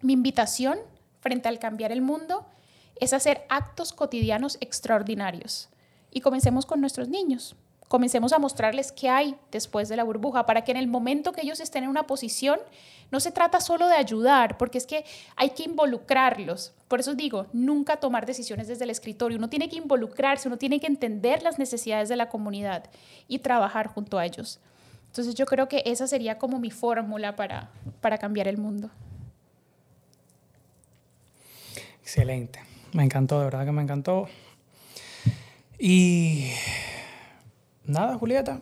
mi 0.03 0.15
invitación 0.15 0.81
frente 1.21 1.47
al 1.47 1.61
cambiar 1.61 1.93
el 1.93 2.03
mundo 2.03 2.45
es 2.97 3.13
hacer 3.13 3.47
actos 3.49 3.93
cotidianos 3.93 4.59
extraordinarios. 4.61 5.69
Y 6.11 6.23
comencemos 6.23 6.67
con 6.67 6.81
nuestros 6.81 7.09
niños 7.09 7.55
comencemos 7.89 8.33
a 8.33 8.39
mostrarles 8.39 8.93
qué 8.93 9.09
hay 9.09 9.37
después 9.51 9.89
de 9.89 9.97
la 9.97 10.05
burbuja, 10.05 10.47
para 10.47 10.65
que 10.65 10.73
en 10.73 10.77
el 10.77 10.89
momento 10.89 11.33
que 11.33 11.43
ellos 11.43 11.61
estén 11.61 11.85
en 11.85 11.91
una 11.91 12.07
posición, 12.07 12.59
no 13.11 13.21
se 13.21 13.31
trata 13.31 13.61
solo 13.61 13.87
de 13.89 13.95
ayudar, 13.95 14.59
porque 14.59 14.79
es 14.79 14.87
que 14.87 15.05
hay 15.37 15.51
que 15.51 15.63
involucrarlos. 15.65 16.73
Por 16.89 17.01
eso 17.01 17.15
digo, 17.15 17.47
nunca 17.53 17.99
tomar 17.99 18.27
decisiones 18.27 18.69
desde 18.69 18.85
el 18.85 18.91
escritorio. 18.91 19.39
Uno 19.39 19.49
tiene 19.49 19.69
que 19.69 19.77
involucrarse, 19.77 20.49
uno 20.49 20.59
tiene 20.59 20.81
que 20.81 20.87
entender 20.87 21.43
las 21.43 21.59
necesidades 21.59 22.09
de 22.09 22.17
la 22.17 22.29
comunidad 22.29 22.85
y 23.29 23.39
trabajar 23.39 23.87
junto 23.87 24.19
a 24.19 24.27
ellos. 24.27 24.59
Entonces 25.07 25.35
yo 25.35 25.47
creo 25.47 25.69
que 25.69 25.83
esa 25.87 26.07
sería 26.07 26.39
como 26.39 26.59
mi 26.59 26.71
fórmula 26.71 27.37
para, 27.37 27.71
para 28.01 28.19
cambiar 28.19 28.49
el 28.49 28.59
mundo. 28.59 28.91
Excelente. 32.03 32.61
Me 32.93 33.05
encantó, 33.05 33.39
de 33.39 33.47
verdad 33.47 33.65
que 33.65 33.73
me 33.73 33.83
encantó. 33.83 34.29
Y 35.79 36.51
nada, 37.87 38.17
Julieta, 38.19 38.61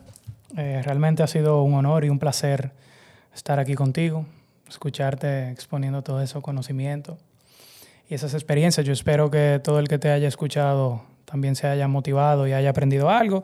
eh, 0.57 0.81
realmente 0.83 1.23
ha 1.23 1.27
sido 1.27 1.63
un 1.63 1.73
honor 1.73 2.05
y 2.05 2.09
un 2.09 2.19
placer 2.19 2.71
estar 3.33 3.59
aquí 3.59 3.75
contigo, 3.75 4.25
escucharte 4.69 5.51
exponiendo 5.51 6.01
todo 6.01 6.21
ese 6.21 6.41
conocimiento 6.41 7.17
y 8.09 8.15
esas 8.15 8.33
experiencias. 8.33 8.85
Yo 8.85 8.93
espero 8.93 9.29
que 9.29 9.59
todo 9.63 9.79
el 9.79 9.87
que 9.87 9.97
te 9.97 10.09
haya 10.09 10.27
escuchado 10.27 11.03
también 11.25 11.55
se 11.55 11.67
haya 11.67 11.87
motivado 11.87 12.47
y 12.47 12.53
haya 12.53 12.69
aprendido 12.69 13.09
algo. 13.09 13.43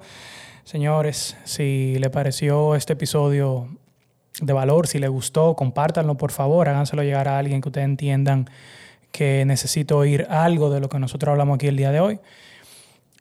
Señores, 0.63 1.35
si 1.43 1.97
le 1.99 2.09
pareció 2.09 2.75
este 2.75 2.93
episodio 2.93 3.67
de 4.39 4.53
valor. 4.53 4.87
Si 4.87 4.99
les 4.99 5.09
gustó, 5.09 5.55
compártanlo 5.55 6.15
por 6.15 6.31
favor, 6.31 6.69
háganselo 6.69 7.03
llegar 7.03 7.27
a 7.27 7.37
alguien 7.37 7.61
que 7.61 7.69
ustedes 7.69 7.85
entiendan 7.85 8.49
que 9.11 9.43
necesito 9.45 9.97
oír 9.97 10.25
algo 10.29 10.69
de 10.69 10.79
lo 10.79 10.89
que 10.89 10.99
nosotros 10.99 11.31
hablamos 11.31 11.55
aquí 11.55 11.67
el 11.67 11.75
día 11.75 11.91
de 11.91 11.99
hoy. 11.99 12.19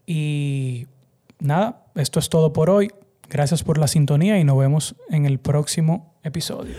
Y 0.06 0.86
nada, 1.40 1.86
esto 1.94 2.18
es 2.18 2.28
todo 2.28 2.52
por 2.52 2.70
hoy. 2.70 2.90
Gracias 3.28 3.62
por 3.62 3.78
la 3.78 3.86
sintonía 3.86 4.38
y 4.38 4.44
nos 4.44 4.58
vemos 4.58 4.96
en 5.08 5.24
el 5.24 5.38
próximo 5.38 6.18
episodio. 6.24 6.74